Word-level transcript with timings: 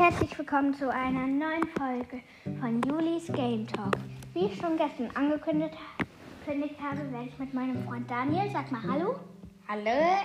herzlich 0.00 0.38
willkommen 0.38 0.72
zu 0.72 0.90
einer 0.90 1.26
neuen 1.26 1.68
Folge 1.76 2.22
von 2.58 2.80
Julis 2.88 3.26
Game 3.34 3.66
Talk. 3.66 3.98
Wie 4.32 4.46
ich 4.46 4.56
schon 4.56 4.78
gestern 4.78 5.10
angekündigt 5.14 5.74
habe, 6.46 7.12
werde 7.12 7.28
ich 7.28 7.38
mit 7.38 7.52
meinem 7.52 7.84
Freund 7.84 8.10
Daniel, 8.10 8.50
sag 8.50 8.72
mal 8.72 8.80
Hallo. 8.82 9.16
Hallo. 9.68 10.16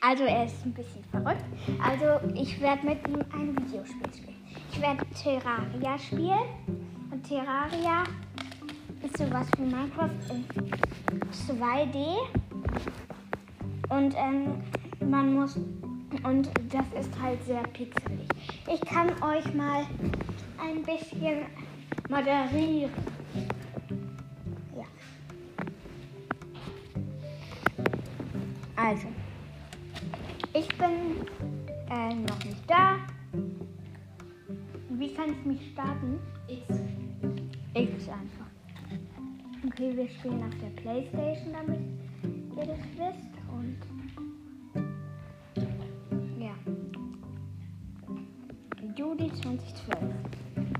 Also 0.00 0.22
er 0.22 0.44
ist 0.44 0.64
ein 0.64 0.72
bisschen 0.74 1.02
verrückt. 1.10 1.44
Also 1.82 2.24
ich 2.36 2.60
werde 2.60 2.86
mit 2.86 3.08
ihm 3.08 3.18
ein 3.32 3.56
Videospiel 3.58 4.14
spielen. 4.14 4.36
Ich 4.70 4.80
werde 4.80 5.04
Terraria 5.20 5.98
spielen. 5.98 6.84
Und 7.10 7.26
Terraria 7.26 8.04
ist 9.02 9.18
sowas 9.18 9.48
wie 9.58 9.62
Minecraft 9.62 10.10
in 10.30 10.44
2D. 11.32 12.14
Und 13.88 14.14
ähm, 14.16 14.62
man 15.10 15.34
muss 15.34 15.58
und 16.22 16.48
das 16.70 16.86
ist 17.06 17.20
halt 17.20 17.42
sehr 17.44 17.62
pixelig. 17.64 18.28
Ich 18.72 18.80
kann 18.82 19.08
euch 19.22 19.52
mal 19.54 19.86
ein 20.60 20.82
bisschen 20.82 21.46
moderieren. 22.08 22.90
Ja. 24.76 24.84
Also, 28.76 29.06
ich 30.52 30.68
bin 30.68 31.26
äh, 31.90 32.14
noch 32.14 32.44
nicht 32.44 32.68
da. 32.68 32.96
Wie 34.90 35.12
kann 35.12 35.30
ich 35.32 35.44
mich 35.44 35.72
starten? 35.72 36.18
X. 36.46 36.80
X 37.74 38.08
einfach. 38.08 38.46
Okay, 39.66 39.96
wir 39.96 40.08
spielen 40.08 40.42
auf 40.44 40.54
der 40.60 40.80
Playstation, 40.80 41.52
damit 41.52 41.80
ihr 42.56 42.66
das 42.66 42.78
wisst. 42.96 43.33
Juli 49.14 49.30
2012. 49.30 49.96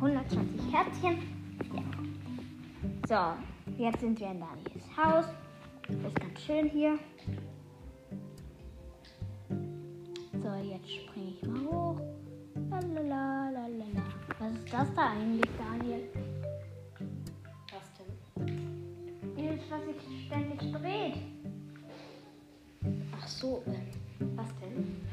120 0.00 0.72
Herzchen. 0.72 1.18
Ja. 3.08 3.36
So, 3.76 3.82
jetzt 3.82 4.00
sind 4.00 4.18
wir 4.18 4.30
in 4.32 4.40
Daniels 4.40 4.96
Haus. 4.96 5.26
Ist 5.88 6.20
ganz 6.20 6.40
schön 6.40 6.68
hier. 6.68 6.98
So, 10.42 10.48
jetzt 10.68 10.90
springe 10.90 11.30
ich 11.30 11.46
mal 11.46 11.64
hoch. 11.64 12.00
Lalala, 12.70 13.50
lalala. 13.50 14.02
Was 14.40 14.52
ist 14.52 14.72
das 14.72 14.94
da 14.96 15.10
eigentlich, 15.10 15.50
Daniel? 15.56 16.08
Was 17.70 17.92
denn? 17.98 19.36
Dieses, 19.36 19.70
was 19.70 19.84
sich 19.84 20.26
ständig 20.26 20.58
dreht. 20.72 21.18
Ach 23.16 23.28
so, 23.28 23.62
ähm, 23.66 24.36
was 24.36 24.48
denn? 24.58 25.03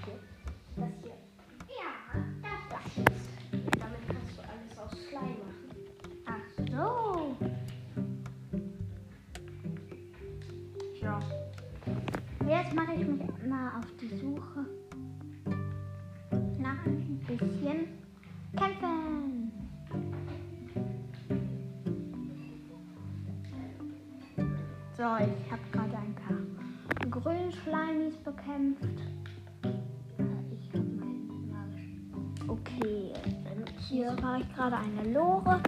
Magischen. 28.52 28.78
Okay, 32.48 33.14
hier 33.88 34.16
war 34.22 34.40
ich 34.40 34.56
gerade 34.56 34.78
eine 34.78 35.14
Lore. 35.14 35.62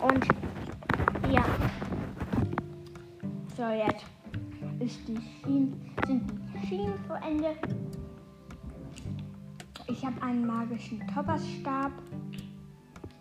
Und 0.00 0.24
ja. 1.32 1.44
So, 3.56 3.64
jetzt 3.68 4.06
ist 4.80 5.00
die 5.08 5.20
Schienen, 5.20 5.94
sind 6.06 6.30
die 6.30 6.66
Schienen 6.66 6.94
zu 7.06 7.14
Ende. 7.14 7.54
Ich 9.86 10.04
habe 10.04 10.20
einen 10.22 10.46
magischen 10.46 11.06
Topperstab. 11.08 11.92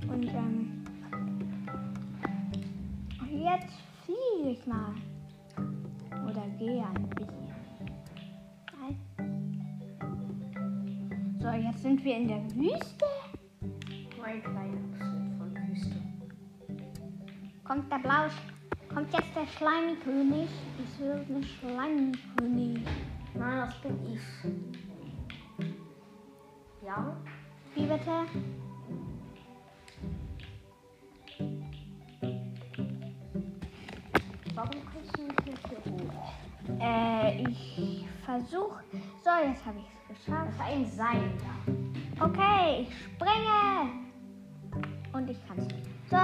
Und 0.08 0.26
ähm, 0.26 0.84
jetzt 3.32 3.74
fliege 4.06 4.52
ich 4.52 4.66
mal. 4.66 4.94
Oder 6.28 6.48
gehe 6.60 6.84
ein 6.86 7.10
sind 11.88 12.04
wir 12.04 12.18
in 12.18 12.28
der 12.28 12.44
Wüste. 12.54 13.06
Mein 14.20 14.44
kleiner 14.44 14.78
Ausschnitt 14.92 15.38
von 15.38 15.56
Wüste. 15.70 16.02
Kommt 17.64 17.90
der 17.90 18.00
Blau, 18.00 18.26
kommt 18.94 19.14
jetzt 19.14 19.34
der 19.34 19.48
Schleimkönig. 19.48 20.50
Ich 20.84 21.00
will 21.00 21.12
einen 21.14 21.44
Schleimkönig. 21.46 22.80
Nein, 23.36 23.58
das 23.68 23.82
bin 23.82 23.98
ich. 24.14 24.20
Ja? 26.86 27.16
Wie 27.74 27.86
bitte? 27.86 28.26
Warum 34.56 34.72
kriegst 34.92 35.18
du 35.18 35.22
mich 35.22 35.46
nicht 35.46 35.68
hier 35.70 35.82
hoch? 35.94 36.34
Äh, 36.82 37.44
ich 37.48 38.06
versuche. 38.26 38.84
So, 39.24 39.30
jetzt 39.48 39.66
habe 39.66 39.78
ich 39.80 39.86
es 39.86 39.98
Das 40.10 40.26
geschafft. 40.26 40.52
ist 40.52 40.62
ein 40.62 40.86
Seil 40.86 41.32
da. 41.40 41.77
Okay, 42.20 42.82
ich 42.82 42.96
springe. 43.04 43.92
Und 45.14 45.30
ich 45.30 45.38
kann 45.48 45.60
es. 45.60 45.68
So, 46.10 46.18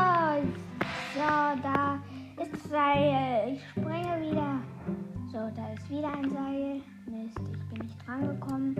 so, 1.13 1.61
da 1.61 2.01
ist 2.41 2.51
das 2.51 2.63
Seil. 2.69 3.53
Ich 3.53 3.69
springe 3.69 4.19
wieder. 4.21 4.59
So, 5.31 5.51
da 5.55 5.73
ist 5.73 5.89
wieder 5.91 6.11
ein 6.11 6.29
Seil. 6.31 6.81
Mist, 7.05 7.37
ich 7.37 7.69
bin 7.69 7.85
nicht 7.85 8.07
drangekommen. 8.07 8.75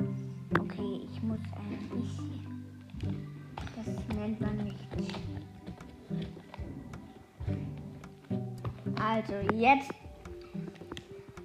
Okay, 0.60 1.08
ich 1.12 1.22
muss 1.22 1.40
ein 1.56 1.90
bisschen. 1.90 2.66
Das 3.76 4.18
nennt 4.18 4.42
man 4.42 4.58
nicht. 4.58 4.88
Also, 9.00 9.34
jetzt 9.54 9.92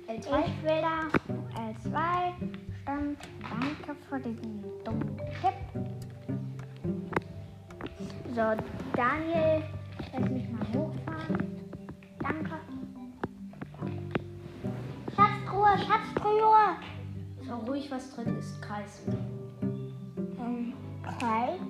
L2? 0.08 0.46
Ich 0.46 0.62
will 0.62 0.80
da 0.80 1.08
L2 1.60 2.32
stand. 2.82 3.18
Danke 3.60 4.00
für 4.08 4.20
diesen 4.20 4.62
dummen 4.84 5.16
Tipp. 5.40 5.54
So, 8.34 8.42
Daniel, 8.94 9.62
lass 10.12 10.30
mich 10.30 10.48
mal 10.50 10.60
hochfahren. 10.74 11.38
Danke. 12.20 12.54
Schatztruhe, 15.16 15.78
Schatztruhe. 15.78 16.76
Schau 17.46 17.56
ruhig, 17.66 17.90
was 17.90 18.14
drin 18.14 18.36
ist. 18.38 18.62
Kreis. 18.62 19.02
Ähm, 20.38 20.74
Kreis. 21.18 21.60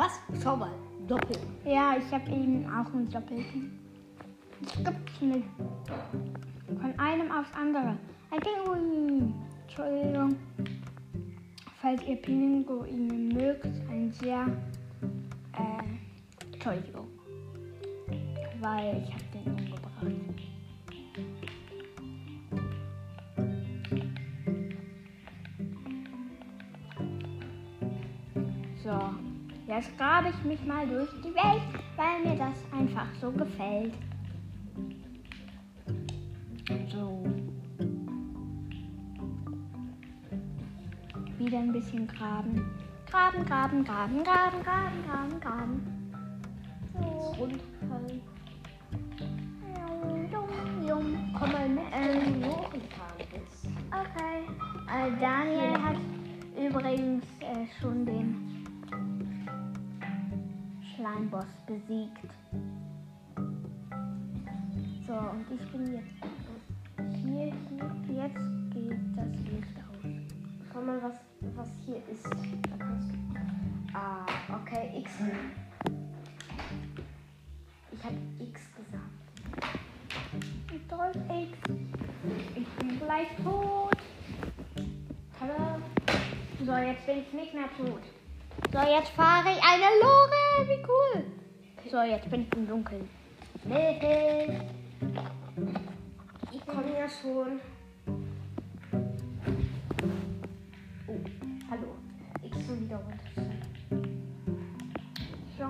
Was? 0.00 0.18
Schau 0.42 0.56
mal. 0.56 0.72
Doppel. 1.06 1.36
Ja, 1.66 1.94
ich 1.98 2.10
habe 2.10 2.30
eben 2.30 2.64
auch 2.64 2.90
einen 2.94 3.10
Doppelten. 3.10 3.78
Das 4.62 4.94
gibt's 4.94 5.20
nicht. 5.20 5.44
Von 6.80 6.98
einem 6.98 7.30
aufs 7.30 7.52
andere. 7.54 7.98
Ein 8.30 8.40
Pinguin. 8.40 9.34
Entschuldigung. 9.66 10.36
Falls 11.82 12.02
ihr 12.04 12.16
Pinguine 12.16 13.12
mögt, 13.12 13.66
ein 13.90 14.10
sehr. 14.12 14.46
Äh, 15.52 16.50
Entschuldigung. 16.54 17.08
Weil 18.58 19.04
ich 19.04 19.12
habe 19.12 19.24
den 19.34 19.52
umgebracht. 19.52 20.29
Grabe 29.96 30.28
ich 30.30 30.44
mich 30.44 30.64
mal 30.64 30.86
durch 30.86 31.10
die 31.22 31.34
Welt, 31.34 31.62
weil 31.96 32.24
mir 32.24 32.38
das 32.38 32.78
einfach 32.78 33.06
so 33.20 33.30
gefällt. 33.30 33.94
So. 36.90 37.24
Wieder 41.38 41.58
ein 41.58 41.72
bisschen 41.72 42.06
graben. 42.06 42.70
Graben, 43.10 43.44
graben, 43.44 43.84
graben, 43.84 44.22
graben, 44.22 44.62
graben, 44.62 45.04
graben, 45.06 45.40
graben. 45.40 46.12
So. 46.92 47.00
Runterfallen. 47.38 48.22
Jum, 50.30 50.86
jum. 50.86 51.34
Komm 51.38 51.52
mal 51.52 51.68
mit. 51.68 51.84
Ähm. 51.92 52.44
Okay. 53.90 54.44
Äh, 54.86 55.10
Daniel 55.20 55.72
hat 55.82 55.96
übrigens 56.56 57.24
äh, 57.40 57.66
schon 57.80 58.04
den 58.04 58.19
Schleimboss 61.20 61.44
besiegt. 61.66 62.32
So, 65.06 65.12
und 65.12 65.46
ich 65.50 65.72
bin 65.72 65.92
jetzt 65.92 66.24
hier, 67.24 67.52
hier. 68.06 68.24
Jetzt 68.24 68.46
geht 68.72 68.98
das 69.16 69.32
Licht 69.44 69.76
aus. 69.78 70.04
Schau 70.72 70.80
mal, 70.80 71.02
was, 71.02 71.14
was 71.56 71.68
hier 71.84 71.96
ist. 72.10 72.26
Ah, 73.92 74.24
okay, 74.54 75.00
X. 75.00 75.10
Ich 77.92 78.04
habe 78.04 78.16
X 78.38 78.60
gesagt. 78.76 79.04
Ich. 81.30 81.52
Ich 82.56 82.68
bin 82.76 82.98
gleich 82.98 83.28
tot. 83.42 83.96
Tada. 85.38 85.80
So, 86.64 86.76
jetzt 86.76 87.06
bin 87.06 87.18
ich 87.18 87.32
nicht 87.32 87.54
mehr 87.54 87.68
tot. 87.76 88.02
So, 88.72 88.78
jetzt 88.78 89.10
fahre 89.10 89.50
ich 89.50 89.60
eine 89.64 89.90
Lore. 90.00 90.68
Wie 90.68 90.80
cool. 90.86 91.24
So, 91.90 92.02
jetzt 92.02 92.30
bin 92.30 92.42
ich 92.42 92.56
im 92.56 92.68
Dunkeln. 92.68 93.08
Hilfe! 93.64 94.64
Ich 96.52 96.64
komme 96.66 96.92
ja 96.96 97.08
schon. 97.08 97.60
Oh, 101.08 101.18
hallo. 101.68 101.96
X 102.44 102.66
soll 102.68 102.80
wieder 102.80 102.98
runter. 102.98 103.18
So. 105.58 105.66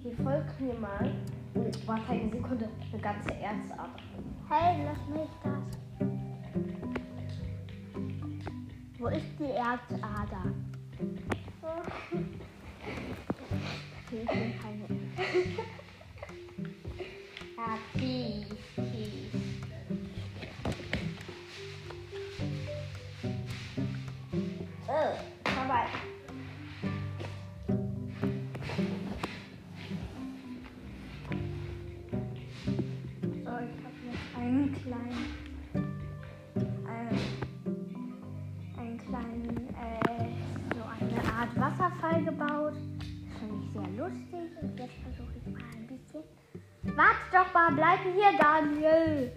Hier 0.00 0.16
folgt 0.22 0.60
mir 0.60 0.74
mal. 0.74 1.12
Oh, 1.56 1.70
warte 1.86 2.12
eine 2.12 2.30
Sekunde. 2.30 2.68
Eine 2.92 3.02
ganze 3.02 3.34
Erzader. 3.34 3.90
Hey, 4.48 4.84
lass 4.84 5.08
mich 5.08 5.30
das. 5.42 5.64
Wo 9.00 9.08
ist 9.08 9.38
die 9.40 9.50
Erzader? 9.50 10.44
Hier 14.10 14.22
ist 14.22 14.30
Warte 47.00 47.16
doch 47.32 47.54
mal, 47.54 47.72
bleib 47.72 48.00
hier, 48.02 48.38
Daniel. 48.38 49.32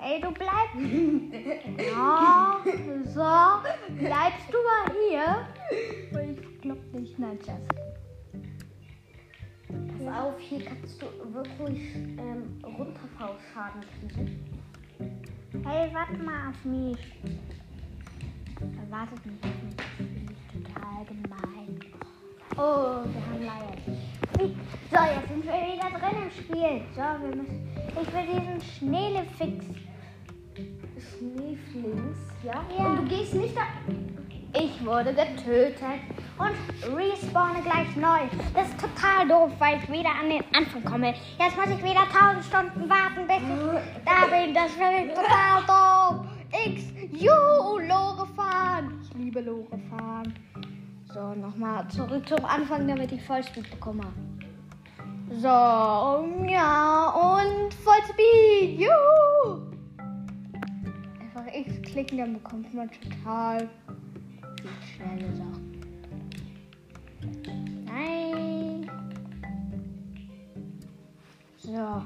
Ey, 0.00 0.20
du 0.20 0.30
bleibst. 0.30 0.76
Ja, 1.84 2.60
so, 3.06 3.94
bleibst 3.98 4.48
du 4.52 4.58
mal 4.62 4.86
hier. 5.02 5.48
Ich 6.22 6.60
glaub 6.60 6.92
nicht, 6.92 7.18
nein, 7.18 7.38
Schatz. 7.44 7.66
Pass 9.66 10.14
auf, 10.16 10.38
hier 10.38 10.64
kannst 10.64 11.02
du 11.02 11.06
wirklich 11.34 11.96
ähm, 11.96 12.62
Runterfallschaden 12.62 13.82
kriegen. 13.98 14.44
Hey, 15.64 15.90
warte 15.92 16.22
mal 16.22 16.50
auf 16.50 16.64
mich. 16.64 16.98
Er 18.60 18.90
wartet 18.92 19.26
nicht 19.26 19.44
auf 19.44 19.62
mich. 19.64 19.76
Das 19.76 19.86
finde 19.96 20.32
ich 20.32 20.62
total 20.62 21.04
gemein. 21.06 21.80
Oh, 22.56 23.04
wir 23.12 23.26
haben 23.26 23.42
leider. 23.42 24.03
So, 24.38 24.50
jetzt 24.50 25.28
sind 25.28 25.44
wir 25.44 25.52
wieder 25.52 25.90
drin 25.90 26.22
im 26.22 26.30
Spiel. 26.30 26.82
So, 26.94 27.02
wir 27.02 27.36
müssen. 27.36 27.68
Ich 28.00 28.12
will 28.12 28.26
diesen 28.26 28.60
Schneelefix. 28.60 29.64
Schneeflings, 30.98 32.18
ja? 32.42 32.64
Ja. 32.76 32.86
Und 32.86 32.96
du 32.96 33.04
gehst 33.04 33.34
nicht 33.34 33.56
da. 33.56 33.62
Ich 34.56 34.84
wurde 34.84 35.12
getötet 35.14 36.00
und 36.38 36.96
respawne 36.96 37.60
gleich 37.62 37.94
neu. 37.96 38.20
Das 38.54 38.68
ist 38.68 38.80
total 38.80 39.28
doof, 39.28 39.52
weil 39.58 39.78
ich 39.78 39.90
wieder 39.90 40.10
an 40.10 40.30
den 40.30 40.44
Anfang 40.54 40.84
komme. 40.84 41.14
Jetzt 41.38 41.56
muss 41.56 41.66
ich 41.66 41.82
wieder 41.82 42.02
1000 42.02 42.44
Stunden 42.44 42.88
warten, 42.88 43.26
bis 43.26 43.36
ich 43.36 44.04
da 44.04 44.26
bin. 44.26 44.54
Das 44.54 44.70
ich 44.72 45.14
total 45.14 45.62
doof. 45.66 46.26
X, 46.66 46.84
juhu, 47.12 47.78
Lore 47.80 48.26
fahren. 48.36 49.00
Ich 49.02 49.14
liebe 49.16 49.40
Lore 49.40 49.78
fahren. 49.90 50.34
So, 51.14 51.32
nochmal 51.32 51.86
zurück 51.90 52.28
zum 52.28 52.44
Anfang, 52.44 52.88
damit 52.88 53.12
ich 53.12 53.22
Vollspeed 53.22 53.70
bekomme. 53.70 54.02
So, 55.30 55.46
ja, 55.46 57.08
und 57.10 57.72
Vollspeed, 57.72 58.80
juhu. 58.80 59.60
Einfach 61.20 61.46
X 61.52 61.82
klicken, 61.82 62.18
dann 62.18 62.32
bekommt 62.32 62.74
man 62.74 62.90
total 62.90 63.68
schnelle 64.96 65.36
Sachen. 65.36 65.80
Nein. 67.86 68.90
So. 71.58 72.02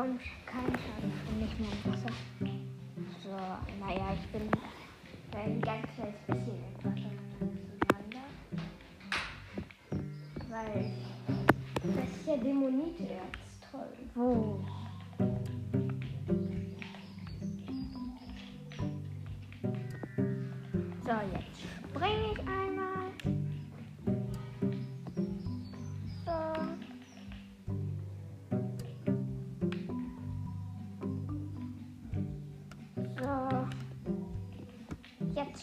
Bekomme 0.00 0.18
keinen 0.46 0.78
Schaden 0.78 1.12
von 1.26 1.38
nicht 1.38 1.60
mehr 1.60 1.92
Wasser. 1.92 2.12
So, 3.22 3.36
naja, 3.80 4.14
ich 4.14 4.26
bin 4.32 4.48
ein 5.36 5.60
ganz 5.60 5.89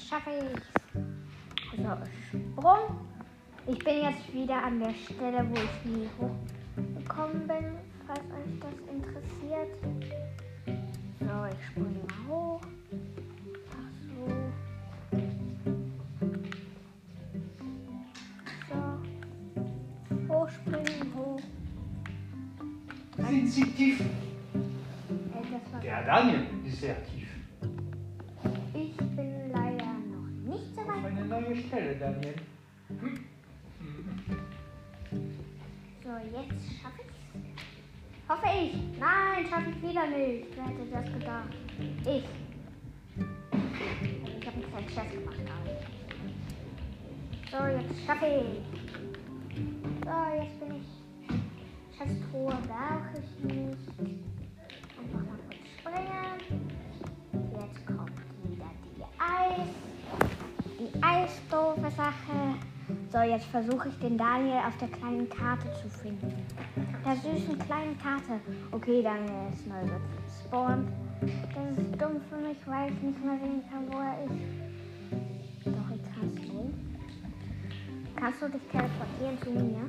schaffe 0.08 0.30
ich 0.32 0.62
So, 1.78 1.98
Sprung. 2.32 3.08
Ich 3.68 3.80
bin 3.80 4.02
jetzt 4.04 4.34
wieder 4.34 4.64
an 4.64 4.80
der 4.80 4.94
Stelle, 4.94 5.46
wo 5.50 5.56
ich 5.56 5.86
nie 5.86 6.10
hochgekommen 6.18 7.48
bin, 7.48 7.76
falls 8.06 8.22
euch 8.32 8.60
das 8.62 8.74
interessiert. 8.90 9.74
So, 11.20 11.46
ich 11.52 11.66
springe 11.68 12.02
mal 12.08 12.28
hoch. 12.30 12.62
Ach 13.74 13.92
so. 14.08 14.24
So. 18.70 20.34
Hochspringen, 20.34 21.14
hoch. 21.16 21.42
Sind 23.18 23.48
Sie 23.50 23.66
tief? 23.72 24.02
Der 25.84 26.04
Daniel 26.06 26.48
ist 26.66 26.80
sehr 26.80 27.04
tief. 27.06 27.27
Neue 31.28 31.56
Stelle, 31.58 31.96
Daniel. 31.96 32.36
So, 36.04 36.12
jetzt 36.32 36.82
schaffe 36.82 37.02
ich 37.02 37.08
Hoffe 38.30 38.48
ich. 38.62 39.00
Nein, 39.00 39.46
schaffe 39.50 39.70
ich 39.70 39.90
wieder 39.90 40.08
nicht. 40.08 40.48
Wer 40.56 40.66
hätte 40.66 40.86
das 40.92 41.06
gedacht? 41.14 41.50
Ich. 42.02 42.26
Ich 44.40 44.48
habe 44.48 44.58
einen 44.58 44.70
kleinen 44.70 44.90
Scherz 44.90 45.12
gemacht 45.14 45.38
gerade. 45.46 45.74
So, 47.52 47.58
jetzt 47.78 48.06
schaffe 48.06 48.26
ich. 48.26 48.62
So, 50.04 50.18
jetzt 50.42 50.60
bin 50.60 50.72
ich. 50.76 50.88
Schatztruhe 51.98 52.58
brauche 52.68 53.18
ich 53.18 53.44
nicht. 53.46 53.88
Einfach 55.00 55.24
mal 55.26 55.40
kurz 55.48 55.66
springen. 55.80 56.77
Die 60.98 61.04
eisdoofe 61.04 61.92
Sache. 61.92 62.56
So, 63.12 63.20
jetzt 63.20 63.46
versuche 63.48 63.90
ich 63.90 64.00
den 64.00 64.18
Daniel 64.18 64.58
auf 64.68 64.76
der 64.78 64.88
kleinen 64.88 65.30
Karte 65.30 65.68
zu 65.82 65.90
finden. 65.90 66.34
der 67.06 67.16
süßen 67.16 67.60
kleinen 67.60 67.98
Karte. 68.00 68.40
Okay, 68.72 69.04
dann 69.04 69.26
ist 69.54 69.68
neu 69.68 69.82
gespawnt. 70.26 70.90
Das 71.22 71.84
ist 71.86 72.02
dumm 72.02 72.22
für 72.30 72.38
mich, 72.38 72.58
weil 72.66 72.92
ich 72.92 73.02
nicht 73.02 73.24
mehr 73.24 73.38
sehen 73.40 73.62
kann, 73.70 73.88
wo 73.92 74.00
er 74.00 74.24
ist. 74.26 75.66
Doch, 75.66 75.90
jetzt 75.92 76.10
hast 76.16 76.50
du. 76.50 76.74
Kannst 78.16 78.42
du 78.42 78.48
dich 78.50 78.62
teleportieren 78.72 79.38
zu 79.44 79.50
mir? 79.52 79.84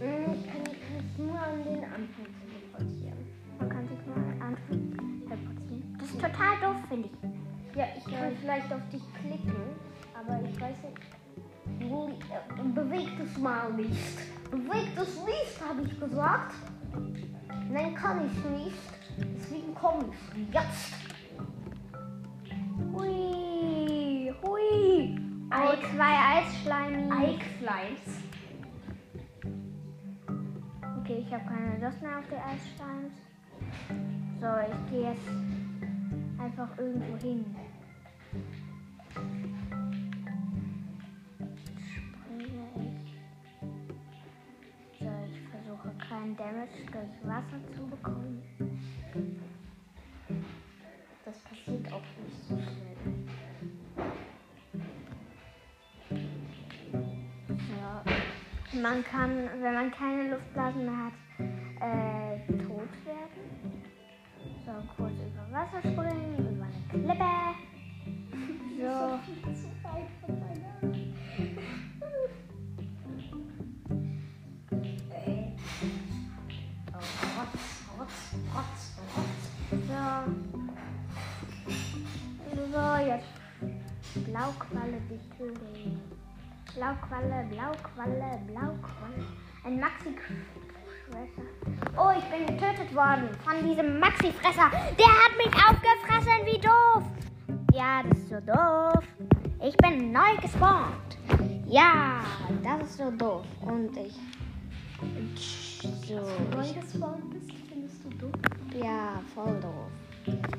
Mm, 0.00 0.32
Ich 0.32 0.46
kann 0.50 0.62
mich 0.62 1.18
nur 1.18 1.38
an 1.38 1.62
den 1.64 1.84
Anfang 1.84 2.26
teleportieren. 2.42 3.18
Man 3.60 3.68
kann 3.68 3.88
sich 3.88 4.06
mal 4.06 4.46
anfangen 4.46 5.22
teleportieren. 5.28 5.96
Das 5.98 6.08
ist 6.08 6.20
total 6.20 6.54
doof, 6.62 6.76
finde 6.88 7.08
ich. 7.08 7.76
Ja, 7.76 7.84
ich 7.96 8.04
kann 8.04 8.32
vielleicht 8.40 8.72
auf 8.72 8.80
dich 8.90 9.02
klicken, 9.20 9.54
aber 10.18 10.40
ich 10.42 10.60
weiß 10.60 10.76
nicht. 10.82 11.90
Wo, 11.90 12.08
äh, 12.08 12.62
nicht. 13.76 14.50
Beweg 14.50 14.96
das 14.96 15.24
nicht, 15.24 15.60
habe 15.68 15.82
ich 15.82 16.00
gesagt. 16.00 16.54
Nein, 17.70 17.94
kann 17.94 18.26
ich 18.26 18.44
nicht. 18.50 18.76
Deswegen 19.36 19.74
komme 19.74 20.06
ich 20.34 20.54
jetzt. 20.54 20.94
Hui, 22.92 24.32
hui. 24.42 25.20
Ike. 25.50 25.86
zwei 25.94 26.38
Eisschleimi. 26.38 27.34
Ike 27.34 27.44
Flies. 27.58 28.06
Okay, 31.00 31.24
ich 31.26 31.32
habe 31.32 31.44
keine 31.44 31.78
Lust 31.84 32.02
mehr 32.02 32.18
auf 32.18 32.24
die 32.28 32.34
Eisschleims. 32.34 33.14
So, 34.40 34.46
ich 34.70 34.90
gehe 34.90 35.10
jetzt 35.10 35.28
einfach 36.38 36.68
irgendwo 36.78 37.16
hin. 37.18 37.44
Keinen 46.28 46.36
Damage 46.36 46.84
durch 46.92 47.24
Wasser 47.24 47.60
zu 47.74 47.86
bekommen. 47.86 48.42
Das 51.24 51.38
passiert 51.38 51.92
auch 51.92 52.02
nicht 52.22 52.42
so 52.48 52.56
schnell. 52.56 52.96
So. 57.68 58.80
Man 58.80 59.04
kann, 59.04 59.48
wenn 59.60 59.74
man 59.74 59.90
keine 59.90 60.30
Luftblasen 60.30 60.84
mehr 60.84 60.96
hat, 61.06 61.12
äh, 61.80 62.38
tot 62.58 63.06
werden. 63.06 63.82
So, 64.66 64.72
kurz 64.96 65.12
über 65.12 65.46
Wasser 65.52 65.80
springen, 65.80 66.36
über 66.38 66.64
eine 66.64 66.88
Klippe. 66.90 67.24
So. 68.78 69.18
Rotz, 77.98 78.34
Rotz, 78.54 78.96
Rotz, 79.16 79.42
Rotz. 79.66 79.82
So. 79.88 80.02
So, 82.72 82.86
jetzt. 83.04 83.34
Blauqualle, 84.26 84.98
ich. 85.10 85.26
Blauqualle, 86.74 87.38
Blauqualle, 87.50 88.40
Blauqualle. 88.46 89.24
Ein 89.64 89.80
Maxi-Fresser. 89.80 91.46
Oh, 91.96 92.10
ich 92.16 92.24
bin 92.24 92.46
getötet 92.46 92.94
worden 92.94 93.28
von 93.44 93.64
diesem 93.68 93.98
Maxi-Fresser. 93.98 94.70
Der 94.96 95.08
hat 95.08 95.36
mich 95.36 95.52
aufgefressen, 95.54 96.46
wie 96.46 96.60
doof. 96.60 97.02
Ja, 97.72 98.02
das 98.04 98.18
ist 98.18 98.28
so 98.28 98.40
doof. 98.40 99.04
Ich 99.60 99.76
bin 99.78 100.12
neu 100.12 100.36
gespawnt. 100.40 101.18
Ja, 101.66 102.20
das 102.62 102.90
ist 102.90 102.98
so 102.98 103.10
doof. 103.10 103.44
Und 103.60 103.96
ich. 103.96 104.14
So. 106.06 106.14
Neu 106.56 106.72
gespawnt 106.80 107.30
bist, 107.30 107.57
du 108.18 108.30
ja, 108.78 109.20
voll 109.34 109.60
doof. 109.60 109.90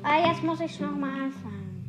Ah, 0.02 0.28
jetzt 0.28 0.42
muss 0.42 0.60
ich 0.60 0.80
nochmal 0.80 1.10
anfangen. 1.10 1.84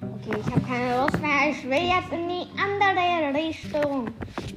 Okay, 0.00 0.38
ich 0.40 0.46
habe 0.52 0.60
keine 0.60 1.02
Lust 1.02 1.20
mehr. 1.20 1.50
Ich 1.50 1.64
will 1.64 1.88
jetzt 1.88 2.12
in 2.12 2.28
die 2.28 2.46
andere 2.58 3.34
Richtung. 3.34 4.10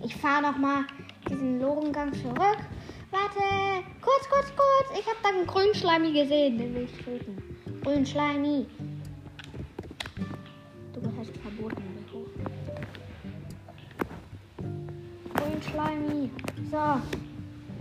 Ich 0.03 0.15
fahre 0.15 0.43
nochmal 0.43 0.85
diesen 1.29 1.59
Lorengang 1.59 2.13
zurück. 2.13 2.59
Warte, 3.11 3.83
kurz, 4.01 4.29
kurz, 4.29 4.53
kurz. 4.55 4.99
Ich 4.99 5.05
habe 5.05 5.17
da 5.23 5.29
einen 5.29 5.47
Grünschleimi 5.47 6.11
gesehen. 6.13 6.57
Den 6.57 6.75
will 6.75 6.83
ich 6.83 7.03
töten. 7.03 7.41
Grünschleimi. 7.83 8.65
Du 10.93 11.01
hast 11.17 11.37
verboten, 11.37 11.83
Beko. 11.95 12.25
So, 16.69 17.01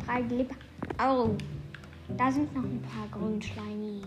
drei 0.07 0.23
Glipper. 0.23 0.57
Au. 1.01 1.35
Da 2.19 2.31
sind 2.31 2.55
noch 2.55 2.63
ein 2.63 2.83
paar 2.83 3.09
Grünschleimis. 3.19 4.05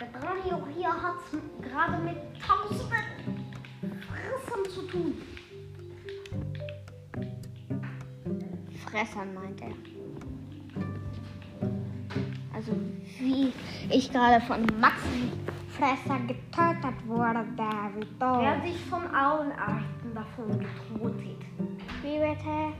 Der 0.00 0.06
Branio 0.06 0.66
hier 0.76 0.88
hat 0.88 1.14
es 1.32 1.38
gerade 1.70 2.02
mit 2.02 2.16
tausenden 2.44 3.44
Fressern 4.08 4.64
zu 4.74 4.82
tun. 4.88 5.14
Fressern 8.86 9.34
meint 9.34 9.60
er. 9.60 9.74
Also 12.52 12.72
wie 13.20 13.52
ich 13.88 14.10
gerade 14.10 14.44
von 14.46 14.66
Maxi 14.80 15.30
Fresser 15.68 16.18
getötet 16.26 17.06
wurde, 17.06 17.44
David. 17.56 18.08
Wer 18.18 18.62
sich 18.62 18.80
von 18.86 19.06
allen 19.14 19.52
Arten 20.14 20.48
davon 20.48 20.58
getötet. 20.58 21.44
Wie 22.02 22.18
bitte? 22.18 22.72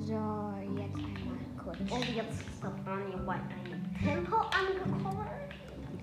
So, 0.00 0.54
jetzt 0.76 0.96
einmal 0.96 1.38
kurz. 1.62 1.78
Und 1.80 2.16
jetzt 2.16 2.40
ist 2.40 2.62
der 2.62 2.70
Branio 2.70 3.18
bei 3.26 3.34
einem 3.34 3.94
Tempel 4.02 4.34
angekommen. 4.34 5.26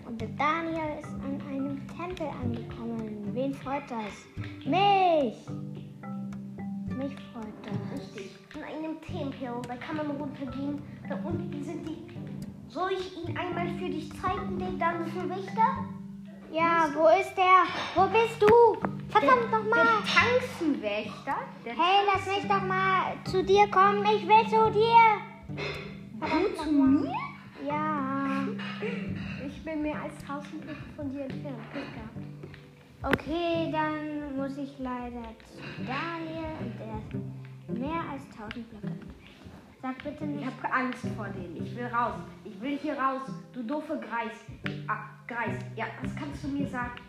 Und 0.06 0.22
der 0.22 0.27
Daniel 0.30 1.00
ist 1.00 1.13
an 1.13 1.42
einem 1.50 1.88
Tempel 1.88 2.27
angekommen. 2.27 3.34
Wen 3.34 3.54
freut 3.54 3.89
das? 3.89 4.25
Mich! 4.65 5.36
Mich 6.96 7.15
freut 7.34 7.56
das. 7.63 8.00
Richtig. 8.00 8.32
In 8.56 8.63
einem 8.63 9.01
Tempel, 9.01 9.62
da 9.68 9.75
kann 9.75 9.98
man 9.98 10.12
runtergehen. 10.12 10.82
Da 11.10 11.15
unten 11.24 11.63
sind 11.63 11.88
die. 11.88 12.06
Soll 12.68 12.92
ich 12.94 13.18
ihn 13.18 13.38
einmal 13.38 13.68
für 13.77 13.89
dich 13.89 14.10
zeigen, 14.22 14.58
den 14.60 14.80
ganzen 14.80 15.30
Wächter? 15.30 15.95
Ja, 16.52 16.90
wo 16.94 17.08
ist 17.20 17.36
der? 17.36 17.66
Wo 17.96 18.08
bist 18.08 18.42
du? 18.42 18.48
Verdammt 19.10 19.52
nochmal! 19.52 19.86
Der 19.86 20.40
Tanzenwächter. 20.60 21.38
Der 21.66 21.74
Hey, 21.74 22.06
lass 22.06 22.25
mich 22.25 22.48
doch 22.48 22.62
mal 22.62 23.14
zu 23.25 23.44
dir 23.44 23.68
kommen. 23.70 24.06
Ich 24.06 24.28
will 24.28 24.46
zu 24.48 24.72
dir. 24.72 25.66
Verdammt 26.20 26.58
zu 26.58 26.72
mir? 26.72 27.14
Ja. 27.68 28.48
Ich 29.48 29.64
bin 29.64 29.82
mehr 29.82 30.02
als 30.02 30.14
1000 30.22 30.62
Blöcke 30.62 30.84
von 30.96 31.12
dir 31.12 31.24
entfernt. 31.24 31.58
Okay, 33.04 33.70
dann 33.72 34.36
muss 34.38 34.58
ich 34.58 34.78
leider 34.80 35.24
zu 35.46 35.62
Daniel 35.86 36.56
und 36.60 36.80
der 36.80 37.20
ist 37.70 37.80
mehr 37.80 38.02
als 38.12 38.24
1000 38.38 38.70
Blöcke. 38.70 38.96
Sag 39.86 40.04
bitte 40.04 40.24
Ich 40.24 40.32
nicht. 40.32 40.46
habe 40.48 40.74
Angst 40.74 41.06
vor 41.15 41.27
denen. 41.27 41.58
Ich 41.58 41.75
will 41.75 41.86
raus. 41.86 42.15
Ich 42.44 42.60
will 42.60 42.75
hier 42.75 42.98
raus. 42.98 43.22
Du 43.54 43.62
doofe 43.62 44.00
Greis. 44.00 44.34
Ah, 44.88 45.10
Greis. 45.27 45.60
Ja, 45.75 45.86
was 46.01 46.15
kannst 46.15 46.44
du 46.44 46.48
mir 46.48 46.65
sagen? 46.68 47.01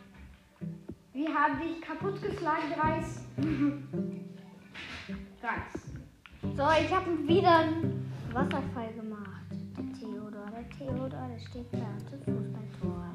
Wir 1.14 1.32
haben 1.32 1.58
dich 1.58 1.80
kaputtgeschlagen, 1.80 2.68
Greis. 2.78 3.24
Greis. 5.40 5.72
So, 6.42 6.68
ich 6.78 6.94
habe 6.94 7.26
wieder 7.26 7.60
einen 7.60 8.12
Wasserfall 8.34 8.92
gemacht. 8.92 9.46
Der 9.74 9.98
Theodor, 9.98 10.44
der 10.54 10.68
Theodor, 10.68 11.08
der 11.30 11.38
steht 11.38 11.72
da 11.72 11.96
zum 12.10 12.20
Fußballtor. 12.26 13.06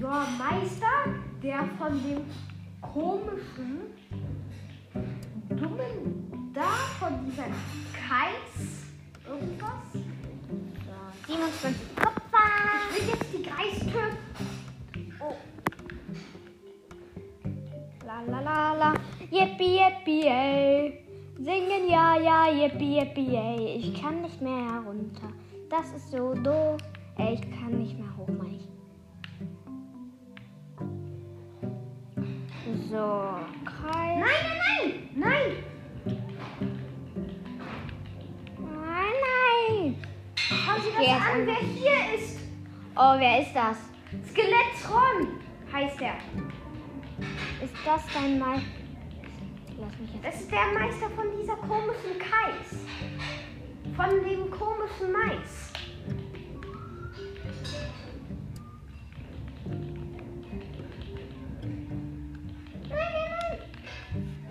Ja, 0.00 0.28
Meister, 0.38 0.96
der 1.42 1.64
von 1.76 2.00
dem 2.04 2.20
komischen, 2.80 3.80
dummen, 5.60 6.52
da 6.54 6.70
von 6.98 7.12
dieser 7.26 7.44
Kais, 7.92 8.86
irgendwas. 9.28 9.92
So, 10.86 11.32
27 11.34 11.96
Kupfer. 11.96 12.48
Ich 12.90 12.96
will 12.96 13.08
jetzt 13.08 13.32
die 13.32 13.42
Greis 13.42 13.78
töten. 13.80 14.16
Oh, 15.20 15.36
La 18.06 18.22
la 18.22 18.40
la 18.40 18.72
la. 18.74 18.94
Yippie, 19.30 19.78
yippie, 19.78 20.26
ey. 20.26 21.04
Singen 21.38 21.88
ja, 21.88 22.16
ja, 22.18 22.48
yippie, 22.50 22.96
yippie, 22.98 23.36
ey. 23.36 23.76
Ich 23.76 24.00
kann 24.00 24.22
nicht 24.22 24.40
mehr 24.40 24.72
herunter. 24.72 25.28
Das 25.68 25.92
ist 25.92 26.10
so 26.10 26.34
doof. 26.34 26.80
Ey, 27.18 27.34
ich 27.34 27.42
kann 27.42 27.78
nicht 27.78 27.98
mehr 27.98 28.08
hoch, 28.16 28.28
ich. 28.50 28.68
So, 32.90 32.96
Kreis. 33.64 34.18
nein, 34.18 34.20
nein, 34.20 34.42
nein, 34.48 34.59
nein. 35.14 35.64
Nein, 38.58 39.16
nein. 39.26 40.02
Schauen 40.36 40.82
Sie 40.82 40.90
das 40.96 41.06
jetzt 41.06 41.10
an, 41.10 41.40
an. 41.40 41.46
wer 41.46 41.54
hier 41.54 42.14
ist. 42.18 42.38
Oh, 42.96 43.14
wer 43.18 43.42
ist 43.42 43.54
das? 43.54 43.76
Skelettron. 44.30 45.40
heißt 45.72 46.00
er. 46.00 46.14
Ist 47.64 47.74
das 47.84 48.02
dein 48.12 48.38
Mal? 48.38 48.60
Lass 49.78 49.98
mich 49.98 50.12
jetzt. 50.14 50.24
Das 50.24 50.40
ist 50.40 50.50
der 50.50 50.66
Meister 50.78 51.08
von 51.10 51.26
dieser 51.40 51.56
komischen 51.56 52.18
Kais. 52.18 52.84
Von 53.96 54.10
dem 54.24 54.50
komischen 54.50 55.12
Mais. 55.12 55.72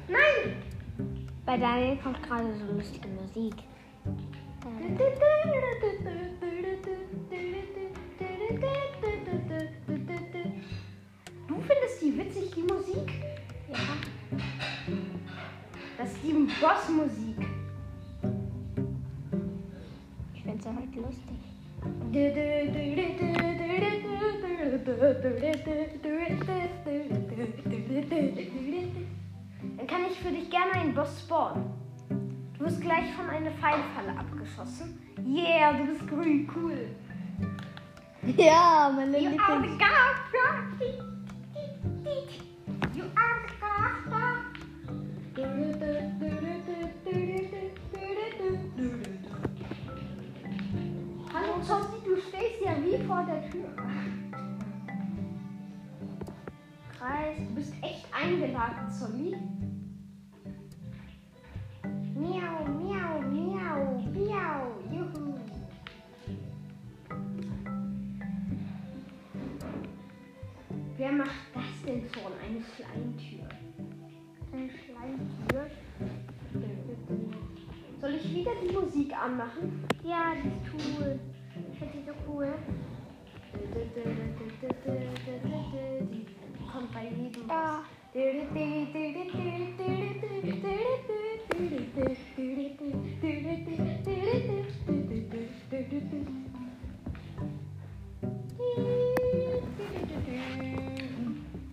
Nein. 0.10 0.56
Bei 1.46 1.58
Daniel 1.58 1.98
kommt 1.98 2.24
gerade 2.24 2.54
so 2.56 2.66
lustige 2.74 3.10
Musik. 3.10 3.54
Du 11.48 11.62
findest 11.62 12.02
die 12.02 12.18
witzig, 12.18 12.52
die 12.56 12.62
Musik? 12.62 13.12
Ja. 13.70 13.78
Das 15.98 16.12
ist 16.12 16.24
die 16.24 16.34
Bossmusik. 16.34 17.38
Ich 20.34 20.44
find's 20.44 20.66
ja 20.66 20.72
heute 20.72 21.00
lustig. 21.00 21.40
Dann 26.22 26.40
kann 26.40 26.69
ich 30.20 30.26
für 30.26 30.32
dich 30.32 30.50
gerne 30.50 30.74
einen 30.74 30.94
Boss 30.94 31.22
spawnen. 31.22 31.72
Du 32.58 32.66
wirst 32.66 32.82
gleich 32.82 33.14
von 33.16 33.30
einer 33.30 33.52
Pfeilfalle 33.52 34.18
abgeschossen. 34.18 35.00
Yeah, 35.26 35.74
du 35.74 35.86
bist 35.86 36.08
grün, 36.08 36.50
cool. 36.56 36.90
Ja, 38.38 38.92
meine 38.94 39.18
You 39.18 39.30
are 39.40 39.62
the 39.62 39.68
Lieblings. 39.68 39.80
Gastar. 39.80 40.64
You 42.94 43.04
are 43.16 43.40
the 43.46 43.54
Gastar. 43.62 44.36
Hallo 51.34 51.62
Zotti, 51.62 52.04
du 52.04 52.18
stehst 52.18 52.62
ja 52.66 52.76
wie 52.84 53.06
vor 53.06 53.24
der 53.24 53.50
Tür. 53.50 53.70
Kreis, 56.98 57.38
du 57.48 57.56
bist 57.56 57.74
echt 57.82 58.06
eingeladen, 58.14 58.92
Zolli. 58.92 59.38
Miau, 62.20 62.68
miau, 62.68 63.22
miau, 63.32 63.82
miau, 64.12 64.64
juhu. 64.92 65.40
Wer 70.98 71.12
macht 71.14 71.30
das 71.54 71.64
denn 71.86 72.04
schon? 72.12 72.34
Eine 72.44 72.62
Schleimtür. 72.76 73.48
Eine 74.52 74.70
Schleimtür. 74.70 75.72
Soll 78.02 78.16
ich 78.16 78.36
wieder 78.36 78.52
die 78.62 78.74
Musik 78.74 79.14
anmachen? 79.14 79.86
Ja, 80.04 80.34
die 80.44 80.50
ist 80.50 80.74
cool. 80.74 81.18
Ich 81.72 81.80
finde 81.80 81.98
die 82.00 82.06
so 82.06 82.14
cool. 82.28 82.54
Die 86.12 86.70
kommt 86.70 86.94
bei 86.94 87.06
jedem 87.06 87.48
Ja. 87.48 87.99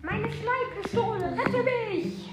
Meine 0.02 0.30
Schleimpistole, 0.30 1.24
rette 1.38 1.62
mich! 1.62 2.30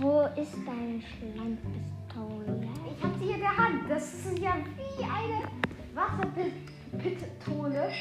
Wo 0.00 0.22
ist 0.36 0.56
deine 0.66 1.00
Schleimpistole? 1.00 2.68
Ich 2.90 3.04
habe 3.04 3.14
sie 3.20 3.30
in 3.30 3.40
der 3.40 3.56
Hand. 3.56 3.88
Das 3.88 4.12
ist 4.12 4.38
ja 4.40 4.56
wie 4.76 5.04
eine 5.04 5.44
Wasserpistole. 5.94 7.92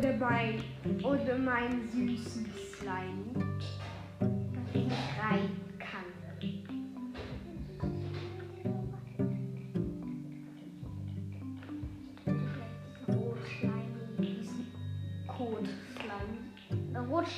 Ohne 0.00 0.16
mein, 0.18 0.62
ohne 1.02 1.34
meinen 1.38 1.88
süßen 1.88 2.46
Slime, 2.76 3.58
ich 4.72 4.84
nicht 4.84 4.96
rein 5.20 5.59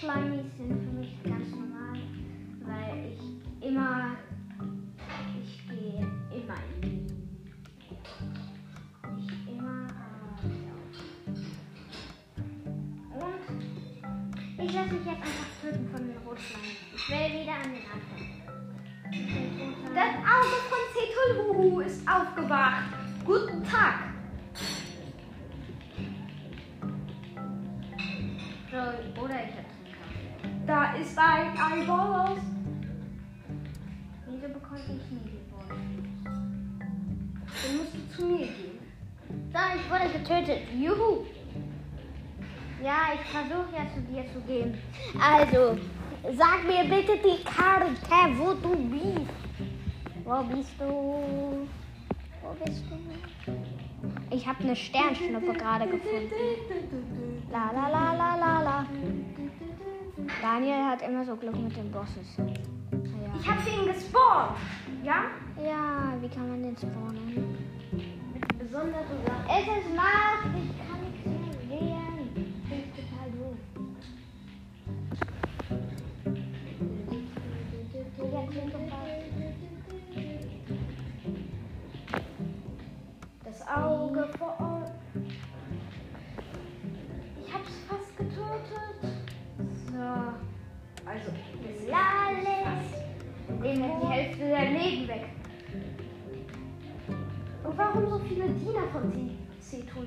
Slimy. 0.00 0.38
is 0.38 0.81
Bekomme 34.72 35.00
ich 35.00 35.10
nie 35.10 35.40
Worte? 35.50 35.74
Dann 37.44 37.76
musst 37.76 37.94
du 37.94 38.16
zu 38.16 38.26
mir 38.26 38.38
gehen. 38.38 38.78
Da, 39.52 39.60
ich 39.76 39.90
wurde 39.90 40.18
getötet. 40.18 40.62
Juhu. 40.74 41.26
Ja, 42.82 43.12
ich 43.14 43.20
versuche 43.28 43.68
ja 43.76 43.86
zu 43.94 44.00
dir 44.00 44.24
zu 44.32 44.40
gehen. 44.46 44.78
Also, 45.20 45.78
sag 46.36 46.66
mir 46.66 46.84
bitte 46.84 47.18
die 47.18 47.44
Karte, 47.44 47.90
wo 48.38 48.54
du 48.54 48.74
bist. 48.88 49.30
Wo 50.24 50.42
bist 50.44 50.74
du? 50.78 51.68
Wo 52.42 52.64
bist 52.64 52.84
du? 52.88 54.34
Ich 54.34 54.46
habe 54.46 54.64
eine 54.64 54.74
Sternschnuppe 54.74 55.52
gerade 55.52 55.86
gefunden. 55.86 56.32
La 57.50 57.70
la 57.72 57.88
la 57.88 58.14
la 58.14 58.36
la 58.36 58.62
la. 58.62 58.86
Daniel 60.40 60.84
hat 60.86 61.02
immer 61.02 61.24
so 61.26 61.36
Glück 61.36 61.58
mit 61.58 61.76
den 61.76 61.90
Bosses. 61.92 62.38
Ich 63.42 63.48
habe 63.48 63.68
ihn 63.68 63.86
gespawnt. 63.92 64.56
Ja? 65.02 65.24
Ja, 65.60 66.14
wie 66.20 66.28
kann 66.28 66.48
man 66.48 66.62
den 66.62 66.76
spawnen? 66.76 67.58
Mit 68.32 68.58
besonderen 68.58 69.18
Sachen. 69.26 69.46
Es 69.48 69.66
ist 69.66 69.96
Mars, 69.96 70.46
ich 70.54 70.70
kann 70.78 71.00
nichts 71.02 71.26
mehr 71.26 71.52
sehen. 71.68 72.30
Ich 72.36 72.62
bin 72.70 72.84
total 72.94 73.30
doof. 73.32 73.58
Das 83.44 83.66
Auge 83.66 84.28
vor 84.38 84.56
Ort. 84.60 84.92
Ich 87.44 87.52
hab's 87.52 87.72
fast 87.88 88.16
getötet. 88.16 89.02
So. 89.90 89.98
Also, 91.04 91.32
Lales. 91.88 93.01
Wir 93.60 93.74
die 94.00 94.06
Hälfte 94.06 94.38
der 94.38 94.70
Leben 94.70 95.08
weg. 95.08 95.24
Und 97.64 97.78
warum 97.78 98.08
so 98.08 98.18
viele 98.20 98.48
Diener 98.48 98.88
von 98.92 99.12
Cetul? 99.60 100.06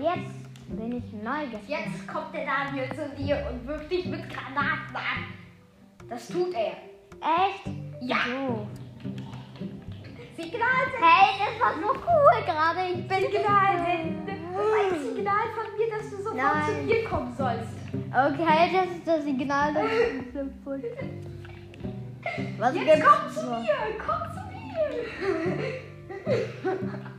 Jetzt 0.00 0.68
bin 0.68 0.96
ich 0.96 1.12
neu 1.12 1.44
gespawnt. 1.44 1.68
Jetzt 1.68 2.08
kommt 2.08 2.34
der 2.34 2.46
Daniel 2.46 2.88
zu 2.94 3.08
dir 3.16 3.46
und 3.50 3.66
wirft 3.66 3.90
dich 3.90 4.06
mit 4.06 4.22
Granaten 4.28 4.96
an. 4.96 5.24
Das 6.08 6.28
tut 6.28 6.54
er. 6.54 6.76
Echt? 7.20 7.66
Ja. 8.00 8.16
So. 8.26 8.66
Signal 10.36 10.86
Hey, 11.00 11.28
das 11.38 11.60
war 11.60 11.74
so 11.74 11.90
cool 11.92 12.44
gerade. 12.44 12.80
Ich 12.92 13.06
bin 13.06 13.20
Signal 13.30 13.72
senden. 13.84 14.26
Das 14.26 14.34
ist 14.36 15.06
ein 15.06 15.14
Signal 15.14 15.46
von 15.54 15.66
mir, 15.78 15.88
dass 15.90 16.10
du 16.10 16.16
sofort 16.16 16.36
Nein. 16.36 16.64
zu 16.66 16.72
mir 16.82 17.04
kommen 17.04 17.34
sollst. 17.36 17.72
Okay, 18.10 18.70
das 18.72 18.96
ist 18.96 19.06
das 19.06 19.24
Signal. 19.24 19.74
Das 19.74 19.84
so 20.34 20.50
cool. 20.66 20.82
Was 22.58 22.74
Jetzt 22.74 23.04
komm 23.04 23.32
zu 23.32 23.46
mir, 23.46 23.68
komm 24.04 24.22
zu 24.32 24.40
mir. 26.30 27.11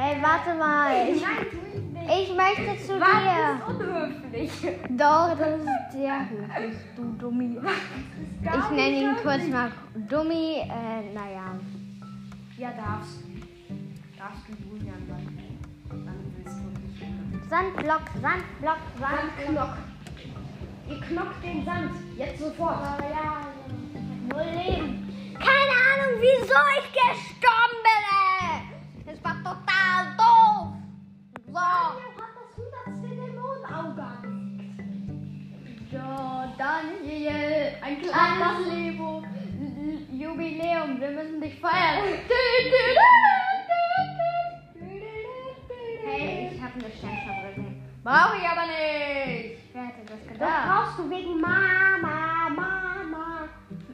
Hey, 0.00 0.16
warte 0.22 0.54
mal. 0.56 1.08
Ich, 1.08 1.16
ich 1.20 2.36
möchte 2.36 2.86
zu 2.86 3.00
Was 3.00 3.20
dir. 3.20 3.58
ist 3.58 3.80
unhöflich? 3.80 4.52
Doch, 4.90 5.36
das 5.36 5.58
ist 5.58 5.92
sehr 5.92 6.30
höflich, 6.30 6.76
du 6.94 7.02
Dummi. 7.18 7.58
Ich 8.40 8.70
nenne 8.70 8.96
ihn 8.96 9.16
kurz 9.20 9.44
mal 9.48 9.72
Dummi. 10.08 10.58
Äh, 10.60 11.12
naja. 11.12 11.58
Ja, 12.56 12.70
darfst. 12.70 13.24
Darfst 14.16 14.44
du 14.46 14.52
Julian 14.70 15.02
sein. 15.08 15.58
Dann 15.90 16.32
willst 16.36 16.58
du 16.60 16.68
nicht. 17.34 17.50
Sandblock, 17.50 18.02
Sandblock. 18.22 18.78
Sandknock. 19.00 19.78
Ihr 20.88 21.00
knockt 21.00 21.42
den 21.42 21.64
Sand. 21.64 21.90
Jetzt 22.16 22.38
sofort. 22.38 23.00
ja, 23.00 23.48
null 24.28 24.46
Leben. 24.54 25.34
Keine 25.40 25.74
Ahnung, 25.90 26.20
wieso 26.20 26.54
ich 26.78 26.86
gestorben 26.92 27.78
bin, 27.82 28.04
ey. 28.46 29.12
Das 29.12 29.24
war 29.24 29.34
total. 29.42 29.77
Hat 31.58 32.34
das 32.36 32.56
hundertste 32.56 33.08
Dämonenauge 33.16 34.02
angesiegt. 34.02 34.82
So, 35.90 36.54
Daniel, 36.58 37.74
ein 37.82 38.02
kleines 38.02 38.66
Lebo. 38.72 39.22
Jubiläum, 40.12 41.00
wir 41.00 41.10
müssen 41.10 41.40
dich 41.40 41.60
feiern. 41.60 42.04
Hey, 46.04 46.50
ich 46.54 46.62
habe 46.62 46.72
eine 46.74 46.90
Sternfabrik. 46.92 47.56
Brauche 48.04 48.36
ich 48.38 48.48
aber 48.48 48.66
nicht. 48.66 49.58
Wer 49.72 49.82
hätte 49.86 50.04
das 50.06 50.20
Das 50.24 50.32
gedacht? 50.32 50.66
brauchst 50.68 50.98
du 50.98 51.10
wegen 51.10 51.40
Mama, 51.40 52.48
Mama. 52.50 53.48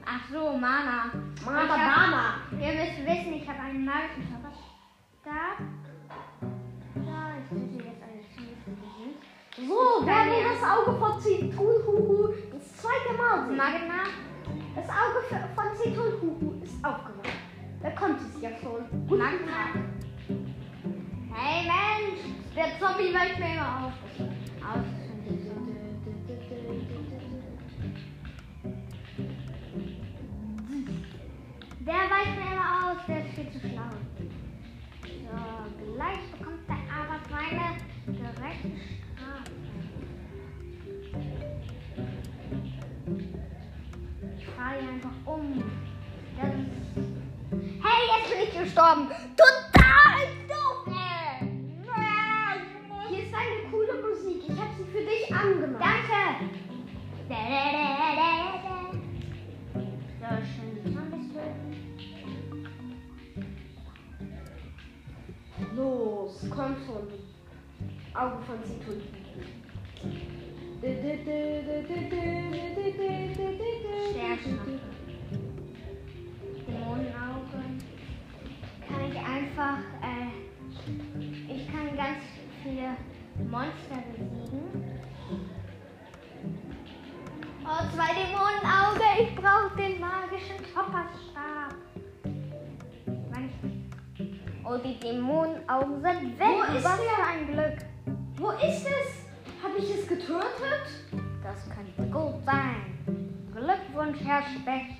Ach 0.06 0.20
so, 0.30 0.56
Mana. 0.56 1.10
Mama, 1.44 1.68
hab- 1.68 2.10
Mama. 2.10 2.34
Ihr 2.52 2.72
müsst 2.74 2.98
wissen, 3.06 3.32
ich 3.34 3.48
habe 3.48 3.60
einen 3.60 3.84
magischen 3.84 4.26
Zauberstab. 4.30 5.58
Da, 6.94 7.34
ich 7.38 7.84
jetzt 7.84 8.02
eine 8.02 8.22
ziemlich 8.34 8.58
gute 8.64 9.66
So, 9.66 10.06
wer 10.06 10.24
will 10.26 10.44
das 10.44 10.62
Auge 10.62 10.96
von 10.98 11.20
Zitulhuhu 11.20 12.28
das 12.52 12.76
zweite 12.76 13.16
Mal? 13.16 13.50
Magna. 13.50 14.04
Das 14.76 14.88
Auge 14.88 15.20
von 15.54 15.76
Zitulhuhu 15.76 16.62
ist 16.62 16.84
aufgewacht. 16.84 17.38
Da 17.82 17.90
kommt 17.90 18.20
es 18.20 18.40
ja 18.40 18.50
schon. 18.62 19.08
Guten. 19.08 19.20
Tag. 19.20 19.74
Hey 21.32 21.66
Mensch, 21.66 22.20
der 22.54 22.78
Zombie 22.78 23.12
weicht 23.12 23.38
mir 23.40 23.54
immer 23.54 23.86
auf. 23.86 23.92
Aus. 24.62 24.84
Der 31.80 31.94
weicht 31.94 32.36
mir 32.38 32.52
immer 32.54 32.70
aus, 32.86 32.98
der 33.06 33.26
ist 33.26 33.34
viel 33.34 33.50
zu 33.50 33.58
schlau. 33.58 33.90
So, 35.02 35.94
gleich 35.94 36.33
seine 37.34 37.76
gerechte 38.06 38.70
Strafe. 38.78 39.50
Ich 44.38 44.46
fahre 44.46 44.78
ihn 44.80 44.88
einfach 44.88 45.18
um. 45.24 45.64
Das 46.40 46.48
ist 46.48 47.04
Hey, 47.82 48.00
jetzt 48.10 48.30
bin 48.30 48.40
ich 48.42 48.52
gestorben. 48.58 49.08
Total 49.36 50.18
doof. 50.48 50.94
Hier 53.08 53.22
ist 53.22 53.34
eine 53.34 53.70
coole 53.70 53.94
Musik. 54.00 54.42
Ich 54.48 54.58
habe 54.58 54.70
sie 54.78 54.84
für 54.90 55.04
dich 55.04 55.34
angemacht. 55.34 55.82
Danke. 55.82 56.20
Da. 57.28 57.34
So, 60.20 60.26
schön 60.46 60.70
die. 60.84 60.94
Los, 65.76 66.46
komm 66.50 66.76
schon. 66.86 67.23
Auge 68.14 68.36
von. 68.46 68.58
Sternschnuppe. 74.10 74.78
Dämonenaugen. 76.66 77.82
Kann 78.86 79.02
ich 79.10 79.16
einfach, 79.18 79.78
äh, 80.00 81.52
ich 81.52 81.66
kann 81.72 81.96
ganz 81.96 82.18
viele 82.62 82.96
Monster 83.50 83.98
besiegen. 84.12 84.64
Oh, 87.64 87.82
zwei 87.94 88.10
Dämonenauge. 88.14 89.06
Ich 89.22 89.34
brauche 89.34 89.76
den 89.76 89.98
magischen 89.98 90.58
Topperstab. 90.72 91.74
Oh, 94.66 94.78
die 94.78 94.98
Dämonenaugen 95.00 96.00
sind 96.00 96.38
weg. 96.38 96.46
Wo 96.46 96.76
ist 96.76 96.84
Was 96.84 97.00
für 97.00 97.22
ein 97.26 97.46
Glück. 97.46 97.93
Wo 98.44 98.50
ist 98.50 98.84
es? 98.84 99.62
Habe 99.62 99.78
ich 99.78 99.90
es 99.90 100.06
getötet? 100.06 100.84
Das 101.42 101.64
könnte 101.74 102.12
gut 102.12 102.44
sein. 102.44 102.92
Glückwunsch, 103.54 104.18
Herr 104.22 104.42
Specht. 104.42 104.98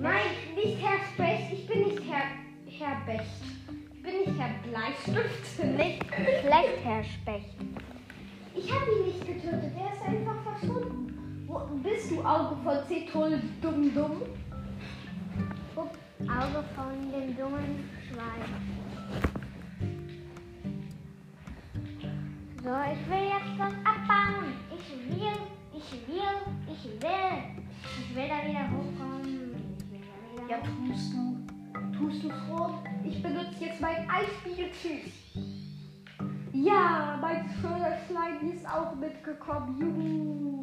Nein, 0.00 0.26
nicht 0.56 0.84
Herr 0.84 0.98
Specht. 1.14 1.52
Ich 1.52 1.68
bin 1.68 1.84
nicht 1.84 2.02
Herr, 2.10 2.24
Herr 2.66 3.06
Becht. 3.06 3.30
Ich 3.94 4.02
bin 4.02 4.18
nicht 4.18 4.40
Herr 4.40 4.50
Bleistift. 4.68 5.62
Nicht 5.76 6.04
schlecht, 6.06 6.82
Herr 6.82 7.04
Specht. 7.04 7.54
Ich 8.56 8.72
habe 8.72 8.90
ihn 8.90 9.06
nicht 9.06 9.24
getötet. 9.24 9.70
Er 9.78 9.92
ist 9.92 10.02
einfach 10.02 10.42
verschwunden. 10.42 11.44
Wo 11.46 11.60
bist 11.84 12.10
du, 12.10 12.24
Auge 12.24 12.56
von 12.64 12.78
Zetul, 12.88 13.40
dumm, 13.62 13.94
dumm? 13.94 14.22
Auge 15.76 16.64
von 16.74 17.12
dem 17.12 17.36
dummen 17.36 17.88
Schwein. 18.10 19.45
So, 22.66 22.72
ich 22.72 23.08
will 23.08 23.28
jetzt 23.28 23.56
das 23.60 23.72
abbauen. 23.84 24.52
Ich 24.74 24.86
will, 25.08 25.38
ich 25.72 25.92
will, 26.08 26.36
ich 26.66 27.00
will. 27.00 27.62
Ich 28.00 28.16
will 28.16 28.28
da 28.28 28.44
wieder 28.44 28.66
hochkommen. 28.72 29.54
Ich 29.78 29.92
will 29.92 30.00
da 30.00 30.42
wieder 30.42 30.50
Ja, 30.50 30.58
tust 30.58 31.14
du. 31.14 31.96
Tust 31.96 32.24
du 32.24 32.28
froh? 32.28 32.82
Ich 33.04 33.22
benutze 33.22 33.66
jetzt 33.66 33.80
mein 33.80 34.10
Eisspieltisch. 34.10 35.12
Ja, 36.52 37.16
mein 37.20 37.48
schöner 37.60 37.98
Schleim 38.08 38.50
ist 38.50 38.68
auch 38.68 38.96
mitgekommen. 38.96 39.78
Juhu. 39.80 40.62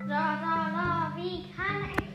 So, 0.00 0.04
so, 0.04 0.52
so, 0.76 1.16
wie 1.16 1.46
kann 1.56 1.88
ich? 1.96 2.08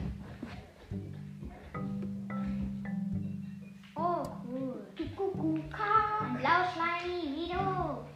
Oh, 3.95 4.21
cool. 4.45 4.87
Du 4.95 5.03
Kuckuck. 5.15 5.73
Ein 6.21 6.37
Blauschleimi 6.37 7.33
wie 7.35 7.51
du. 7.51 8.13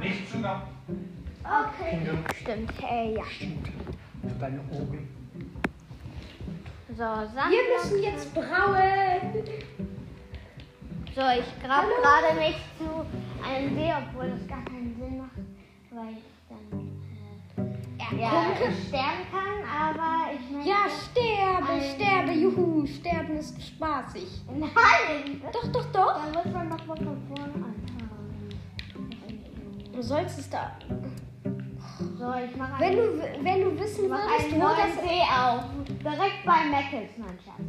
Nicht 0.00 0.30
zu 0.30 0.38
nah. 0.38 0.62
Okay. 1.44 2.00
Stimmt, 2.40 2.72
äh, 2.82 3.14
ja. 3.14 3.22
Für 3.24 4.34
deine 4.40 4.60
Augen. 4.72 5.08
So, 6.88 6.96
Sand. 6.96 7.50
Wir 7.50 7.62
müssen 7.76 8.02
jetzt 8.02 8.34
brauen. 8.34 9.44
So, 11.14 11.22
ich 11.22 11.62
grab 11.62 11.84
gerade 11.84 12.38
mich 12.38 12.56
zu 12.78 13.04
einen 13.44 13.74
See, 13.74 13.92
obwohl 13.92 14.30
das 14.30 14.46
gar 14.46 14.64
keinen 14.64 14.94
Sinn 14.98 15.18
macht, 15.18 15.30
weil 15.90 16.14
ich 16.14 16.24
dann 16.48 16.98
äh, 17.98 18.20
ja, 18.20 18.50
Ertrunken? 18.50 18.86
sterben 18.86 19.24
kann, 19.30 19.58
aber 19.68 20.32
ich 20.32 20.50
meine. 20.50 20.68
Ja, 20.68 20.86
sterbe, 20.88 21.80
sterbe, 21.94 22.32
juhu, 22.32 22.86
sterben 22.86 23.36
ist 23.36 23.60
spaßig. 23.60 24.42
Nein! 24.48 25.42
Doch, 25.52 25.72
doch, 25.72 25.86
doch. 25.92 26.32
Da 26.32 26.42
muss 26.42 26.52
man 26.52 26.68
noch 26.68 26.86
mal 26.86 26.96
von 26.96 27.22
vorne 27.28 27.54
anfangen. 27.54 27.97
Du 29.98 30.04
sollst 30.04 30.38
es 30.38 30.48
da. 30.48 30.70
So, 31.98 32.32
ich 32.32 32.56
mache 32.56 32.78
Wenn 32.78 32.96
du, 32.96 33.20
wenn 33.42 33.62
du 33.62 33.80
wissen 33.80 34.08
würdest, 34.08 34.54
wo 34.54 34.60
das. 34.60 34.94
See 35.02 35.22
auf. 35.22 35.64
Direkt 35.88 36.46
bei 36.46 36.66
Meckles, 36.70 37.10
mein 37.18 37.36
Schatz. 37.44 37.66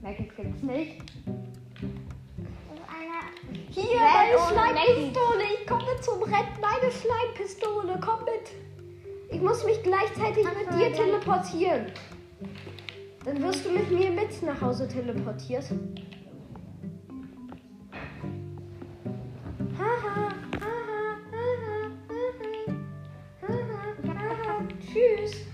Meckles 0.00 0.34
gibt's 0.34 0.62
nicht. 0.64 1.02
Hier, 3.70 4.00
meine 4.00 4.36
Schleimpistole. 4.50 5.44
Ich 5.60 5.66
komme 5.68 6.00
zum 6.00 6.22
Retten. 6.24 6.60
Meine 6.60 6.90
Schleimpistole. 6.90 8.00
Komm 8.04 8.24
mit. 8.24 8.50
Ich 9.30 9.40
muss 9.40 9.64
mich 9.64 9.80
gleichzeitig 9.84 10.44
mit 10.44 10.74
dir 10.76 10.92
teleportieren. 10.92 11.92
Dann 13.24 13.40
wirst 13.40 13.64
du 13.64 13.70
mit 13.70 13.88
mir 13.92 14.10
mit 14.10 14.42
nach 14.42 14.60
Hause 14.60 14.88
teleportiert. 14.88 15.66
Haha, 19.78 20.32
Tschüss. 24.96 25.44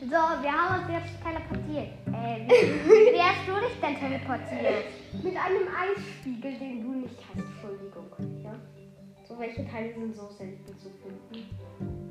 So, 0.00 0.10
wir 0.10 0.52
haben 0.52 0.80
uns 0.80 0.92
jetzt 0.92 1.20
teleportiert. 1.24 1.88
Äh, 2.06 2.46
wie, 2.46 3.12
wie 3.12 3.20
hast 3.20 3.48
du 3.48 3.54
dich 3.66 3.80
denn 3.80 3.98
teleportiert? 3.98 4.84
Mit 5.24 5.36
einem 5.36 5.66
Eisspiegel, 5.66 6.54
den 6.60 6.82
du 6.82 6.92
nicht 7.00 7.16
hast. 7.28 7.42
Entschuldigung. 7.42 8.06
Ja? 8.44 8.54
So 9.26 9.36
welche 9.40 9.68
Teile 9.68 9.92
sind 9.94 10.14
so 10.14 10.28
selten 10.38 10.78
zu 10.78 10.88
finden. 11.02 12.03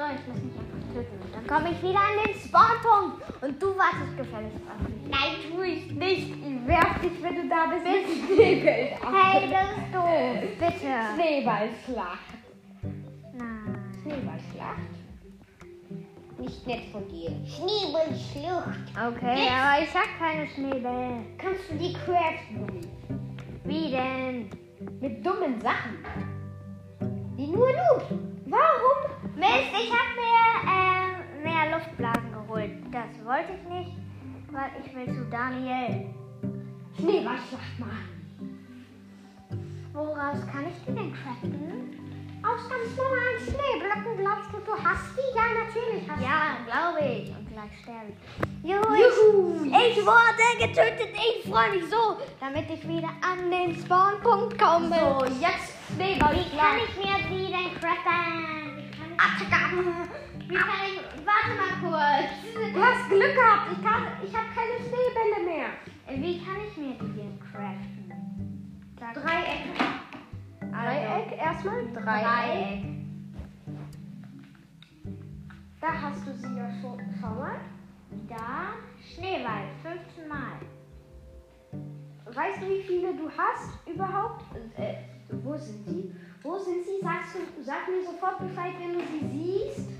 So, 0.00 0.06
ich 0.06 0.26
lass 0.28 0.42
mich 0.42 0.56
einfach 0.56 0.94
töten. 0.94 1.18
Dann 1.30 1.46
komme 1.46 1.72
ich 1.72 1.82
wieder 1.82 2.00
an 2.00 2.16
den 2.24 2.34
Spawnpunkt. 2.34 3.42
Und 3.42 3.62
du 3.62 3.76
wartest 3.76 4.16
gefälligst 4.16 4.62
auf 4.64 4.88
mich. 4.88 5.10
Nein, 5.10 5.36
tu 5.50 5.60
ich 5.60 5.92
nicht. 5.92 6.30
Ich 6.30 6.66
werf 6.66 7.00
dich, 7.02 7.22
wenn 7.22 7.34
du 7.36 7.48
da 7.50 7.66
bist, 7.66 7.84
mit 7.84 8.38
Schneebällen. 8.38 8.96
Hey, 9.12 9.50
das 9.50 9.68
ist 9.76 9.92
doof. 9.92 10.08
Bitte. 10.58 10.90
Schneeballschlacht. 11.14 12.32
Nein. 13.34 13.92
Schneeballschlacht. 14.00 14.92
Nicht 16.38 16.66
nett 16.66 16.84
von 16.92 17.06
dir. 17.06 17.36
Schneeballschlucht. 17.44 18.80
Okay, 18.96 19.48
aber 19.52 19.82
ich 19.82 19.94
hab 19.94 20.18
keine 20.18 20.48
Schneebälle. 20.48 21.26
Kannst 21.36 21.70
du 21.70 21.74
die 21.74 21.92
craften? 21.92 22.88
Wie 23.64 23.90
denn? 23.90 24.48
Mit 24.98 25.26
dummen 25.26 25.60
Sachen. 25.60 25.98
Die 27.36 27.48
nur 27.48 27.68
du. 27.68 28.18
Warum? 28.46 29.19
Mist, 29.40 29.72
ich 29.72 29.90
hab 29.90 30.08
mir 30.20 30.44
äh, 30.68 31.42
mehr 31.42 31.78
Luftblasen 31.78 32.30
geholt. 32.30 32.72
Das 32.92 33.24
wollte 33.24 33.54
ich 33.56 33.68
nicht, 33.70 33.96
weil 34.52 34.70
ich 34.84 34.94
will 34.94 35.06
zu 35.14 35.24
Daniel. 35.30 36.10
Schneeballschlacht 36.98 37.78
machen. 37.78 38.20
Woraus 39.94 40.46
kann 40.46 40.66
ich 40.68 40.84
die 40.86 40.94
denn 40.94 41.14
craften? 41.14 41.96
Aus 42.42 42.68
ganz 42.68 42.94
normalen 42.98 43.38
Schneeblöcken 43.40 44.18
glaubst 44.18 44.52
du, 44.52 44.58
du 44.58 44.72
hast 44.72 45.08
die? 45.16 45.34
Ja, 45.34 45.44
natürlich 45.64 46.06
hast 46.06 46.22
Ja, 46.22 46.58
glaube 46.66 47.08
ich. 47.08 47.30
Und 47.30 47.48
gleich 47.48 47.80
sterbe 47.82 48.12
ich. 48.12 48.70
Juhu, 48.70 48.94
Juhu. 48.94 49.64
Ich, 49.64 49.96
ich 49.96 50.04
wurde 50.04 50.58
getötet. 50.58 51.16
Ich 51.16 51.50
freue 51.50 51.70
mich 51.70 51.88
so, 51.88 52.18
damit 52.40 52.68
ich 52.68 52.86
wieder 52.86 53.08
an 53.22 53.50
den 53.50 53.74
Spawnpunkt 53.74 54.58
komme. 54.58 54.90
So, 54.90 55.24
jetzt 55.40 55.76
Wie 55.96 56.18
kann 56.18 56.36
ich 56.36 56.96
mir 56.98 57.16
die 57.30 57.46
denn 57.50 57.80
craften? 57.80 58.69
Attacke. 59.20 59.76
warte 61.28 61.52
mal 61.60 61.74
kurz. 61.82 62.30
Du 62.72 62.82
hast 62.82 63.08
Glück 63.08 63.34
gehabt. 63.34 63.72
Ich, 63.72 63.82
kann, 63.84 64.02
ich 64.24 64.34
habe 64.34 64.48
keine 64.54 64.76
Schneebälle 64.80 65.44
mehr. 65.44 65.68
Wie 66.08 66.42
kann 66.42 66.56
ich 66.66 66.76
mir 66.76 66.94
die 66.94 67.12
denn 67.16 67.38
craften? 67.38 68.12
Sag 68.98 69.16
mal. 69.16 69.22
Dreieck. 69.22 69.64
Dreieck 70.72 71.38
erstmal. 71.38 71.84
Dreieck. 71.92 72.04
Dreieck. 72.04 73.00
Da 75.80 75.88
hast 76.00 76.26
du 76.26 76.32
sie 76.32 76.56
ja 76.56 76.70
schon. 76.80 76.98
Schau 77.20 77.34
mal. 77.34 77.60
Da, 78.28 78.74
Schneewald, 79.14 79.70
15 79.82 80.28
Mal. 80.28 80.60
Weißt 82.24 82.62
du, 82.62 82.68
wie 82.68 82.82
viele 82.82 83.14
du 83.14 83.30
hast 83.30 83.86
überhaupt? 83.86 84.44
Äh, 84.76 84.94
wo 85.42 85.56
sind 85.56 85.86
sie? 85.86 86.14
Wo 86.42 86.58
sind 86.58 86.84
sie? 86.84 87.00
Sagst 87.02 87.34
du, 87.34 87.62
sag 87.62 87.88
mir 87.88 88.02
sofort 88.02 88.38
Bescheid, 88.38 88.72
wenn 88.78 88.94
du 88.94 89.00
sie 89.00 89.26
siehst. 89.28 89.90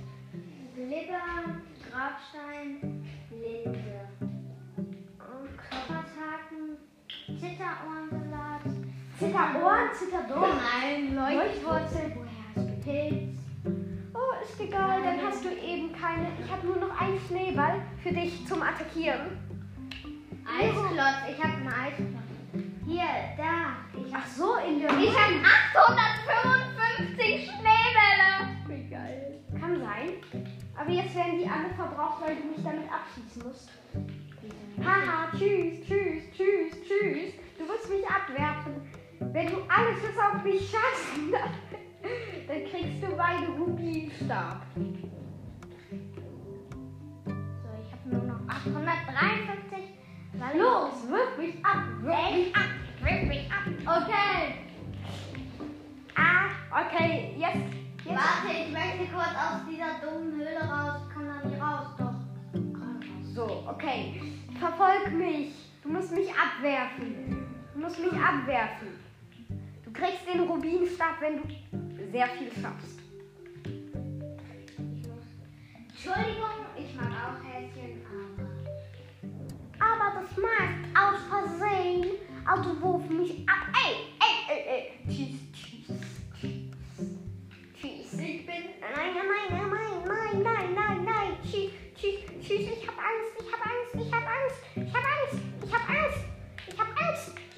Glibber, 0.75 1.61
Grabstein, 1.91 3.05
Linde. 3.31 4.09
Körpertaken, 5.19 6.79
Zitterohrensalat. 7.39 8.63
Zitterohren, 9.19 9.91
Zitterdorn. 9.93 10.57
Nein, 10.57 11.15
Leuchtwurzel. 11.15 12.17
Woher 12.17 12.47
hast 12.57 12.69
du 12.69 12.75
Pilz? 12.81 13.39
Oh, 14.15 14.43
ist 14.43 14.61
egal, 14.61 15.03
dann 15.03 15.21
hast 15.21 15.45
du 15.45 15.51
eben 15.51 15.93
keine. 15.93 16.29
Ich 16.43 16.51
habe 16.51 16.67
nur 16.67 16.77
noch 16.77 16.99
einen 16.99 17.21
Schneeball 17.29 17.83
für 18.03 18.13
dich 18.13 18.47
zum 18.47 18.63
Attackieren. 18.63 19.39
Eisklotz, 20.47 21.21
ich 21.31 21.45
habe 21.45 21.55
einen 21.55 21.69
Eisklotz. 21.69 22.30
Hier, 22.87 23.05
da. 23.37 23.77
Ich 23.97 24.13
Ach 24.13 24.21
habe 24.21 24.31
so, 24.37 24.57
in 24.57 24.81
der 24.81 24.91
ich 24.99 25.15
hab 25.15 25.31
855 25.77 27.51
Schneebälle. 27.51 28.31
Wie 28.67 28.91
geil. 28.91 29.41
Kann 29.61 29.81
sein. 29.81 30.09
Aber 30.77 30.91
jetzt 30.91 31.15
werden 31.15 31.39
die 31.39 31.49
alle 31.49 31.69
verbraucht, 31.77 32.23
weil 32.23 32.37
du 32.37 32.49
mich 32.49 32.65
damit 32.65 32.89
abschießen 32.91 33.43
musst. 33.45 33.71
Haha, 34.85 35.29
tschüss, 35.33 35.87
tschüss, 35.87 36.25
tschüss, 36.35 36.73
tschüss. 36.83 37.35
Du 37.59 37.69
willst 37.69 37.91
mich 37.91 38.07
abwerfen. 38.09 38.81
Wenn 39.33 39.47
du 39.49 39.59
alles 39.69 40.01
bis 40.01 40.19
auf 40.19 40.43
mich 40.43 40.71
schaffst, 40.71 41.11
dann 42.49 42.65
kriegst 42.65 43.03
du 43.03 43.15
meinen 43.15 43.53
Rubinenstab. 43.61 44.63
So, 44.75 44.83
ich 47.83 47.93
habe 47.93 48.09
nur 48.09 48.23
noch 48.25 48.41
853. 48.49 49.70
Los, 50.41 51.07
wirf 51.09 51.37
mich 51.37 51.65
ab, 51.65 51.85
wirf 52.01 52.31
mich 52.33 52.57
ab. 52.57 52.71
Wirf 53.03 53.29
mich 53.29 53.51
ab. 53.53 54.03
Okay. 54.03 54.55
Ah, 56.17 56.49
okay, 56.81 57.35
jetzt. 57.37 57.57
jetzt. 58.05 58.07
Warte, 58.07 58.57
ich 58.57 58.73
möchte 58.73 59.13
kurz 59.13 59.35
aus 59.37 59.61
dieser 59.69 60.01
dummen 60.01 60.33
Höhle 60.33 60.61
raus. 60.61 61.03
Ich 61.07 61.15
komme 61.15 61.29
da 61.29 61.47
nicht 61.47 61.61
raus, 61.61 61.89
doch. 61.99 63.35
So, 63.35 63.65
okay. 63.69 64.21
Verfolg 64.59 65.13
mich. 65.13 65.53
Du 65.83 65.91
musst 65.91 66.11
mich 66.13 66.31
abwerfen. 66.31 67.47
Du 67.75 67.81
musst 67.81 67.99
mich 67.99 68.13
abwerfen. 68.13 68.89
Du 69.85 69.93
kriegst 69.93 70.27
den 70.27 70.41
Rubinstab, 70.41 71.21
wenn 71.21 71.37
du 71.37 71.43
sehr 72.11 72.27
viel 72.29 72.51
schaffst. 72.51 72.99
Entschuldigung, 75.89 76.65
aber. 79.93 80.21
Das 80.21 80.37
macht 80.37 80.81
aus 80.95 81.21
Versehen. 81.29 82.07
Also 82.45 82.81
wurf 82.81 83.09
mich 83.09 83.49
ab. 83.49 83.69
Ey, 83.75 83.95
ey, 84.21 84.35
ey, 84.49 84.63
ey. 84.69 84.83
Tschüss, 85.09 85.39
tschüss, 85.53 85.87
tschüss. 86.41 86.71
Tschüss. 87.75 88.13
Ich 88.13 88.47
bin. 88.47 88.65
Nein, 88.81 89.15
nein, 89.15 89.27
nein, 89.51 89.71
nein, 89.71 89.99
nein, 90.07 90.43
nein, 90.43 90.75
nein, 90.75 91.05
nein. 91.05 91.39
Tschüss, 91.43 91.71
tschüss, 91.97 92.21
tschüss. 92.43 92.61
Ich 92.81 92.87
hab 92.87 92.99
Angst, 92.99 93.35
ich 93.39 93.53
hab 93.53 93.67
Angst, 93.67 93.95
ich 93.95 94.13
hab 94.13 94.27
Angst. 94.27 94.61
Ich 94.77 94.95
hab 94.95 95.05
Angst, 95.05 95.43
ich 95.65 95.73
hab 95.73 95.89
Angst. 95.89 96.25
Ich 96.67 96.79
hab 96.79 96.89
Angst. 96.89 97.50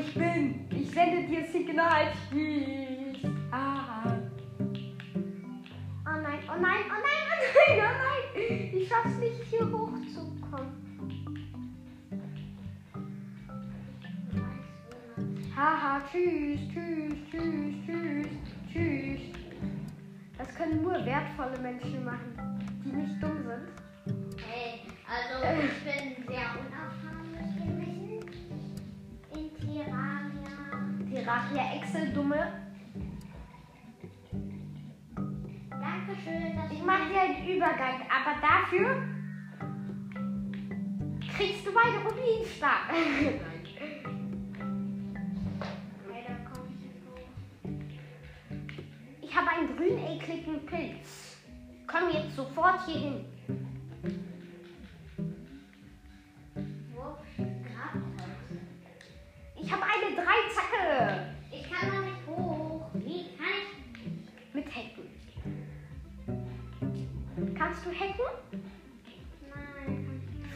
Ich 0.00 0.14
bin. 0.14 0.66
Ich 0.70 0.90
sende 0.90 1.26
dir 1.26 1.44
Signal. 1.46 2.12
Tschüss. 2.30 3.30
Haha. 3.52 4.18
Oh 6.06 6.20
nein, 6.22 6.40
oh 6.48 6.60
nein, 6.60 6.84
oh 6.88 7.00
nein, 7.06 7.22
oh 7.28 7.36
nein, 7.54 7.78
oh 7.78 7.82
nein. 7.82 8.70
Ich 8.72 8.88
schaff's 8.88 9.16
nicht, 9.18 9.42
hier 9.50 9.70
hochzukommen. 9.70 10.90
Haha, 15.54 16.00
tschüss, 16.10 16.60
tschüss, 16.72 17.14
tschüss, 17.30 17.74
tschüss, 17.86 18.28
tschüss. 18.72 19.20
Das 20.38 20.54
können 20.54 20.82
nur 20.82 21.04
wertvolle 21.04 21.58
Menschen 21.60 22.04
machen, 22.04 22.32
die 22.84 22.92
nicht 22.92 23.22
dumm 23.22 23.44
sind. 23.44 23.49
Dafür 38.70 39.02
kriegst 41.36 41.66
du 41.66 41.72
meine 41.72 41.98
komme 46.44 46.68
ich 49.20 49.36
habe 49.36 49.48
einen 49.50 49.76
grün 49.76 49.98
ekligen 49.98 50.66
Pilz. 50.66 51.36
Komm 51.86 52.10
jetzt 52.12 52.36
sofort 52.36 52.86
hier 52.86 53.00
hin. 53.00 53.24
Das? 57.36 57.94
Ich 59.62 59.72
habe 59.72 59.82
eine 59.82 60.16
Dreizacke 60.16 61.36
Ich 61.50 61.70
kann 61.70 61.88
noch 61.88 62.02
nicht 62.04 62.26
hoch. 62.26 62.90
Wie 62.94 63.36
kann 63.36 63.46
ich? 63.62 64.54
mit 64.54 64.66
Hecken. 64.74 65.10
Kannst 67.56 67.84
du 67.84 67.90
hacken? 67.90 68.49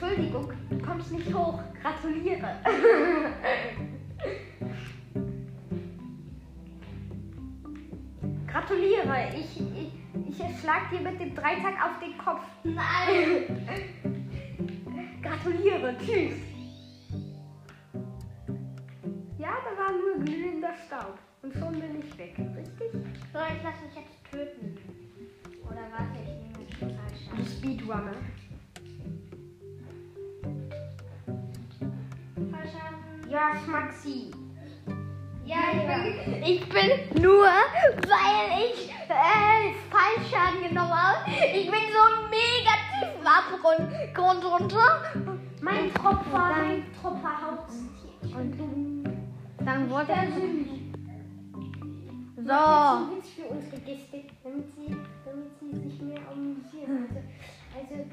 Entschuldigung, 0.05 0.53
du 0.69 0.79
kommst 0.79 1.13
nicht 1.13 1.35
hoch. 1.35 1.61
Gratuliere. 1.81 2.61
Gratuliere. 8.47 9.29
Ich, 9.35 9.61
ich, 9.61 9.93
ich 10.29 10.61
schlag 10.61 10.91
dir 10.91 11.01
mit 11.01 11.19
dem 11.19 11.35
Dreizack 11.35 11.75
auf 11.83 11.99
den 12.01 12.19
Kopf. 12.19 12.43
Nein. 12.65 13.67
Gratuliere. 15.23 15.97
Tschüss. 15.99 16.35
Ja, 19.39 19.55
da 19.65 19.83
war 19.83 19.93
nur 19.93 20.23
glühender 20.25 20.75
Staub. 20.87 21.19
Und 21.43 21.55
schon 21.55 21.81
bin 21.81 22.01
ich 22.01 22.19
weg. 22.19 22.35
Richtig? 22.39 22.93
So, 23.33 23.39
ich 23.39 23.63
lass 23.63 23.81
mich 23.83 23.95
jetzt 23.97 24.31
töten. 24.31 24.77
Oder 25.65 25.89
warte, 25.91 26.19
ich 26.23 26.29
nehme 26.29 26.69
jetzt 26.69 26.81
den 26.81 26.91
Fallschirm. 26.91 27.37
Du 27.37 27.45
Speedrunner. 27.45 28.44
Ja, 33.35 33.51
Schmaxi. 33.65 34.31
Ja, 35.45 35.57
ich 35.75 36.25
bin. 36.25 36.43
Ich 36.45 36.69
bin 36.69 37.21
nur, 37.21 37.47
weil 37.47 38.61
ich 38.63 38.93
äh, 39.09 39.75
Fallschaden 39.91 40.69
genommen 40.69 40.95
habe. 40.95 41.29
Ich 41.53 41.69
bin 41.69 41.81
so 41.93 42.01
einen 42.01 42.31
mega 42.31 42.75
tiefen 42.95 43.27
Abgrund 43.27 44.45
runter. 44.45 45.03
Mein 45.61 45.93
Tropf 45.95 46.31
war 46.31 46.51
mein 46.51 46.85
Tropfer 47.03 47.35
Haustier. 47.43 48.37
Und 48.37 48.57
du. 48.57 49.65
Dann 49.65 49.91
wurde 49.91 50.15
So. 52.37 52.53
Ein 52.53 53.17
Witz 53.17 53.31
für 53.31 53.47
unsere 53.47 53.81
Gäste, 53.81 54.23
damit 54.45 54.71
sie, 54.77 54.97
damit 55.25 55.59
sie 55.59 55.89
sich 55.91 56.01
mehr 56.03 56.21
amüsieren. 56.31 57.09
Also, 57.11 57.95
also 57.97 58.11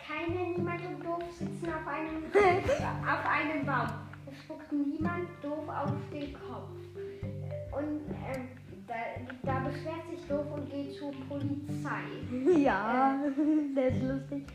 keine, 0.00 0.48
niemand 0.48 0.80
doof 1.04 1.22
sitzen 1.38 1.72
auf 1.72 1.86
einem, 1.86 2.24
auf 2.34 3.24
einem 3.24 3.64
Baum. 3.64 4.07
Es 4.30 4.42
spuckt 4.42 4.72
niemand 4.72 5.28
doof 5.42 5.68
auf 5.68 5.92
den 6.12 6.32
Kopf. 6.34 6.70
Und 7.72 8.00
ähm, 8.10 8.48
da, 8.86 8.94
da 9.42 9.60
beschwert 9.60 10.02
sich 10.10 10.26
doof 10.26 10.46
und 10.54 10.70
geht 10.70 10.94
zur 10.94 11.12
Polizei. 11.28 12.58
Ja, 12.62 13.18
das 13.24 13.94
ist 13.94 14.02
lustig. 14.02 14.46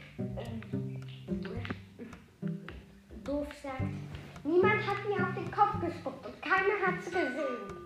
Doof 3.24 3.48
sagt, 3.62 3.82
niemand 4.44 4.88
hat 4.88 4.98
mir 5.08 5.26
auf 5.26 5.34
den 5.34 5.52
Kopf 5.52 5.80
gespuckt 5.80 6.26
und 6.26 6.42
keiner 6.42 6.86
hat 6.86 7.00
es 7.00 7.06
gesehen. 7.06 7.84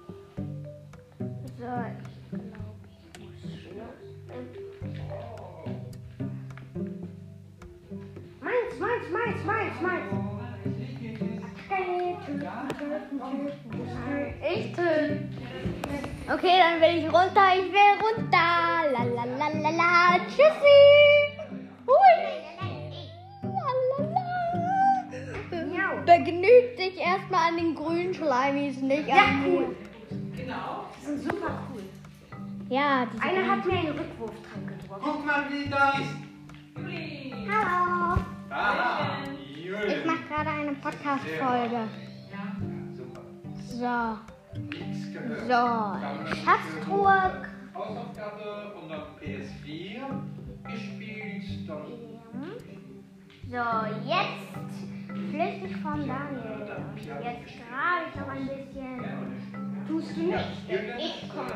So, 1.58 1.63
ich 1.63 2.30
glaube, 2.30 2.76
ich 3.13 3.23
muss 3.23 3.62
schnell. 3.62 3.97
Meins, 8.41 8.80
meins, 8.80 9.12
meins, 9.12 9.45
meins, 9.45 9.82
meins. 9.82 10.37
Okay, 11.77 12.17
töten, 12.25 12.39
töten, 12.39 13.19
töten, 13.19 13.71
töten. 13.71 14.33
Ich 14.41 14.73
töte. 14.73 15.29
Okay, 16.33 16.57
dann 16.57 16.81
will 16.81 16.97
ich 16.97 17.05
runter. 17.05 17.47
Ich 17.55 17.71
will 17.71 17.93
runter. 18.01 18.49
La 18.93 19.03
la 19.03 19.25
la 19.25 19.47
la 19.61 19.69
la. 19.69 20.17
Tschüssi. 20.27 20.79
Hui. 21.85 22.15
La 23.43 23.69
la 23.89 23.99
la. 24.15 24.25
Begnügt 26.05 26.79
dich 26.79 26.97
erstmal 26.99 27.49
an 27.49 27.57
den 27.57 27.75
grünen 27.75 28.13
Schleimis, 28.13 28.81
nicht 28.81 29.07
Ja, 29.07 29.15
an 29.15 29.45
cool. 29.45 29.75
Die 30.09 31.05
sind 31.05 31.23
super 31.23 31.51
cool. 31.71 31.83
Ja, 32.69 33.05
diese 33.05 33.23
Einer 33.23 33.47
hat 33.47 33.65
mir 33.65 33.73
einen 33.73 33.89
Rückwurf 33.89 34.31
dran 34.31 34.65
geworfen. 34.65 35.03
Guck 35.03 35.25
mal, 35.25 35.45
wie 35.51 35.69
da 35.69 35.91
ist. 35.99 36.15
Hallo. 37.49 39.46
Ich 39.67 40.06
mache 40.06 40.23
gerade 40.30 40.49
eine 40.49 40.71
Podcast-Folge. 40.75 41.89
Super. 42.95 43.21
So, 43.67 44.17
so. 45.45 46.36
Schatztruhe. 46.36 47.43
Hausaufgabe 47.75 48.73
und 48.82 48.89
dann 48.89 49.01
PS4 49.21 50.71
gespielt. 50.71 51.67
Dann 51.67 51.86
So, 53.49 53.63
jetzt 54.08 54.73
flüchte 55.30 55.65
ich 55.67 55.75
von 55.77 56.08
Daniel. 56.08 56.67
Jetzt 57.21 57.53
grabe 57.60 58.03
ich 58.08 58.15
noch 58.19 58.30
ein 58.30 58.47
bisschen. 58.47 59.86
Tust 59.86 60.15
du 60.15 60.21
nicht. 60.21 60.69
Jürgen, 60.69 60.97
Ich 60.97 61.30
komme. 61.30 61.51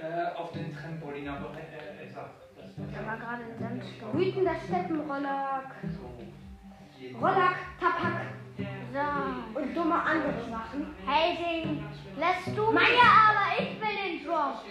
Äh, 0.00 0.36
auf 0.36 0.52
den 0.52 0.74
Trampolin, 0.74 1.28
aber 1.28 1.52
äh, 1.54 2.06
das 2.06 2.47
Da 2.94 3.06
war 3.06 3.16
gerade 3.16 3.42
ein 3.44 3.58
Sandsturm. 3.58 4.12
Wütender 4.18 4.54
Steppenrollack. 4.66 5.74
Rollack, 7.20 7.56
Tapak 7.80 8.20
So. 8.92 9.60
und 9.60 9.74
dumme 9.76 10.02
andere 10.02 10.40
Sachen. 10.50 10.94
Hey, 11.06 11.36
Ding, 11.64 11.84
lässt 12.18 12.56
du 12.56 12.72
mir 12.72 12.80
aber, 12.80 13.46
ich 13.62 13.80
will 13.80 13.96
den 14.04 14.26
Drop. 14.26 14.64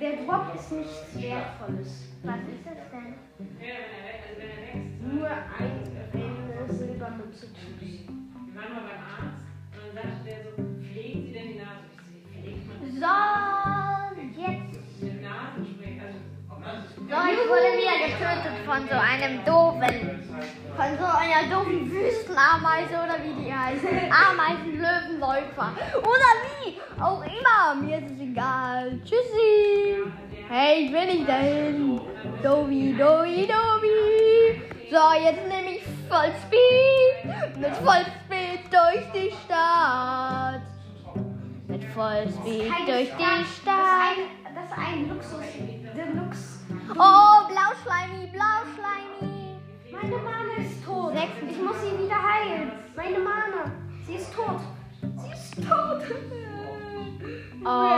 Der 0.00 0.12
Drop 0.24 0.54
ist 0.54 0.72
nichts 0.72 1.14
Wertvolles. 1.20 2.08
Was 2.22 2.36
ist 2.40 2.64
das 2.64 2.90
denn? 2.90 3.14
Nur 5.18 5.26
eine 5.28 6.72
Silbermünze 6.72 7.46
Tschüss. 7.52 8.06
Wir 8.06 8.54
waren 8.54 8.72
mal 8.74 8.82
beim 8.82 9.02
Arzt 9.02 9.44
und 9.72 9.96
dann 9.96 10.06
sagte 10.12 10.24
der 10.24 10.40
so, 10.44 10.50
pflegen 10.82 11.20
Sie 11.26 11.32
denn 11.32 11.48
die 11.48 11.58
Nase? 11.58 11.84
Ich 11.90 11.98
so, 12.00 12.72
pflegt 12.78 12.80
man 12.80 12.90
So, 14.34 14.40
jetzt. 14.40 15.02
mit 15.02 15.22
Nasenspray? 15.22 16.00
Also, 16.00 16.18
So, 16.60 17.16
ich 17.32 17.48
wurde 17.48 17.70
wieder 17.78 17.96
getötet 18.06 18.56
von 18.66 18.86
so 18.86 18.94
einem 18.94 19.42
doofen, 19.44 20.20
von 20.76 20.98
so 20.98 21.04
einer 21.06 21.48
doofen 21.50 21.90
Wüstenameise 21.90 22.94
oder 22.94 23.16
wie 23.24 23.44
die 23.44 23.52
heißt. 23.52 23.84
Ameisenlöwenläufer. 24.30 25.72
Oder 25.98 26.30
wie 26.44 26.78
auch 27.00 27.22
immer. 27.24 27.74
Mir 27.82 27.98
ist 27.98 28.12
es 28.12 28.20
egal. 28.20 29.00
Tschüssi. 29.04 30.04
Hey, 30.48 30.84
ich 30.86 30.92
will 30.92 31.06
nicht 31.06 31.28
dahin. 31.28 32.00
Dobi, 32.42 32.94
dobi, 32.98 33.46
dobi. 33.48 34.62
So, 34.90 35.12
jetzt 35.24 35.46
nehme 35.48 35.76
ich 35.76 35.82
Vollspeed. 36.08 37.58
Mit 37.58 37.76
Vollspeed 37.76 38.60
durch 38.70 39.04
die 39.14 39.32
Stadt. 39.44 40.60
Mit 41.68 41.84
Vollspeed 41.84 42.70
durch 42.86 43.10
die 43.16 43.24
Das 43.24 43.40
ist 43.40 43.56
Stadt. 43.62 43.74
ein, 44.02 44.54
das 44.54 44.64
ist 44.70 44.78
ein 44.78 45.08
Luxus. 45.08 45.40
Deluxe. 45.96 46.59
Oh, 46.98 47.46
Blauschleimi, 47.46 48.26
Blauschleimi. 48.32 49.60
Meine 49.92 50.16
Mana 50.16 50.54
ist 50.58 50.84
tot. 50.84 51.14
Ich 51.48 51.58
muss 51.60 51.76
sie 51.82 51.96
wieder 52.02 52.20
heilen. 52.20 52.72
Meine 52.96 53.18
Mana. 53.18 53.70
Sie 54.06 54.14
ist 54.14 54.34
tot. 54.34 54.60
Sie 55.00 55.30
ist 55.30 55.54
tot. 55.68 56.02
Oh. 57.64 57.88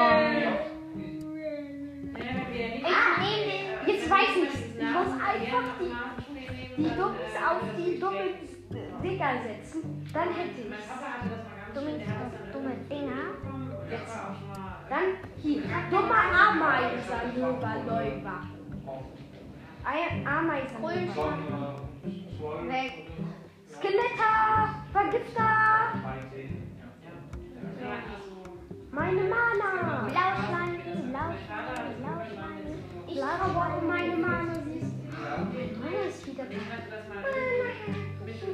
Ich 2.15 2.87
nehme. 3.19 3.63
Jetzt 3.87 4.11
weiß 4.11 4.37
ich. 4.37 4.55
Ich 4.77 4.91
muss 4.93 5.13
einfach 5.21 5.65
die, 5.81 5.93
die 6.77 6.91
Dummies 6.91 7.37
auf 7.49 7.63
die 7.79 7.99
dummen 7.99 8.31
Dinger 9.03 9.33
setzen. 9.43 9.81
Dann 10.13 10.29
hätte 10.35 10.61
ich 10.61 10.67
Dumme, 11.75 11.93
dumme 12.53 12.75
Dinger. 12.91 13.23
Dann 14.91 15.07
hier. 15.41 15.63
Dummer 15.91 16.25
Ameisenlöber. 16.51 17.73
Ein 17.75 18.62
Ameisen. 20.25 20.83
Weg. 22.69 22.93
Skeletter. 23.67 24.75
Vergifter. 24.93 25.51
Meine 28.91 29.23
Mana. 29.23 30.07
Blauschleimi, 30.09 30.79
Blauschleimi, 31.11 31.95
Blauschleimi. 31.99 32.75
Ich 33.09 33.19
verbrauche 33.19 33.85
meine 33.87 34.17
Mana. 34.17 34.55
Sie 34.65 34.79
ist. 34.79 34.93
Mana 35.81 36.01
ist 36.09 36.27
wieder. 36.27 36.45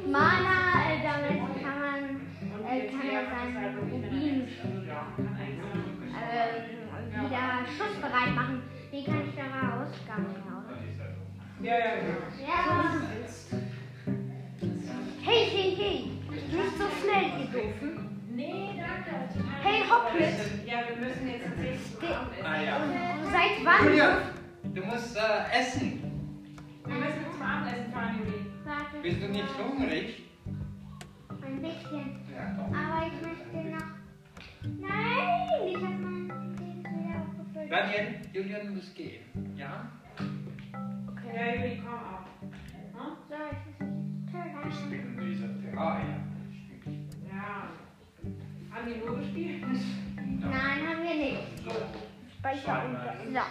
Mana, 0.07 0.55
äh, 0.89 1.03
damit 1.03 1.39
kann 1.61 1.79
man, 1.79 2.03
äh, 2.67 2.87
kann 2.87 3.09
er 3.09 3.23
seinen 3.29 3.77
Rubin 3.77 4.07
ähm, 4.11 4.47
wieder 7.25 7.45
äh, 7.47 7.67
schussbereit 7.77 8.35
machen. 8.35 8.63
Wie 8.91 9.03
kann 9.03 9.28
ich 9.45 9.51
da 9.51 9.69
raus? 9.69 9.87
Gar 10.07 10.19
nicht 10.19 10.45
mehr, 10.45 10.57
oder? 10.57 10.77
Ja, 11.61 11.73
ja, 11.79 11.95
ja. 11.95 12.47
Ja. 12.47 13.01
Hey, 15.21 15.45
hey, 15.51 15.75
hey. 15.75 16.11
Nicht 16.29 16.77
so 16.77 16.85
schnell, 17.01 17.39
ihr 17.39 17.45
Doofen. 17.47 18.21
Nee, 18.35 18.69
danke. 18.77 19.29
Hey, 19.61 19.81
ich- 19.81 20.67
Ja, 20.67 20.77
wir 20.87 21.07
müssen 21.07 21.27
jetzt 21.27 21.45
tatsächlich 21.45 21.99
zum 21.99 22.09
Abendessen. 22.09 22.45
Ah 22.45 22.61
ja. 22.61 22.77
Seit 23.31 23.65
wann? 23.65 23.85
Julian, 23.85 24.17
du 24.73 24.81
musst 24.83 25.15
äh, 25.17 25.59
essen. 25.59 25.87
Wir 26.85 26.95
müssen 26.95 27.25
zum 27.31 27.41
Abendessen 27.41 27.91
fahren, 27.91 28.15
Juli. 28.19 28.45
Warte. 28.65 28.97
Bist 29.01 29.21
du 29.21 29.27
nicht 29.29 29.57
hungrig? 29.57 30.23
Ein 31.41 31.61
bisschen. 31.61 32.19
Ja, 32.33 32.53
doch. 32.57 32.67
Aber 32.77 33.07
ich 33.07 33.13
möchte 33.21 33.69
noch. 33.69 33.89
Nein, 34.79 35.67
ich 35.67 35.75
habe 35.75 35.85
aufgefüllt. 35.85 36.18
Daniel, 37.69 38.15
Julian 38.33 38.73
muss 38.75 38.93
gehen. 38.95 39.21
Ja? 39.55 39.87
Ja, 41.35 41.53
Juli, 41.55 41.81
komm 41.83 41.93
auch. 41.93 42.25
Hm? 42.41 43.15
So, 43.29 43.35
Ich 44.25 44.31
Törer. 44.31 44.89
bin 44.89 45.05
dieser 45.29 45.51
Terraria. 45.61 46.17
Ja. 47.31 47.69
Haben 48.71 48.85
die 48.87 49.05
nur 49.05 49.17
gespielt? 49.19 49.61
Nein, 50.39 50.79
haben 50.87 51.03
wir 51.03 51.15
nicht. 51.15 51.43
So. 51.63 51.71
So. 53.33 53.45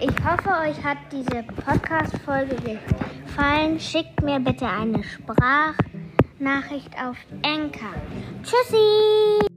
Ich 0.00 0.24
hoffe, 0.24 0.50
euch 0.68 0.84
hat 0.84 0.98
diese 1.10 1.42
Podcast-Folge 1.42 2.56
gefallen. 2.56 3.80
Schickt 3.80 4.22
mir 4.22 4.38
bitte 4.38 4.68
eine 4.68 5.02
Sprachnachricht 5.02 6.94
auf 7.02 7.16
Enka. 7.42 7.92
Tschüssi! 8.42 9.51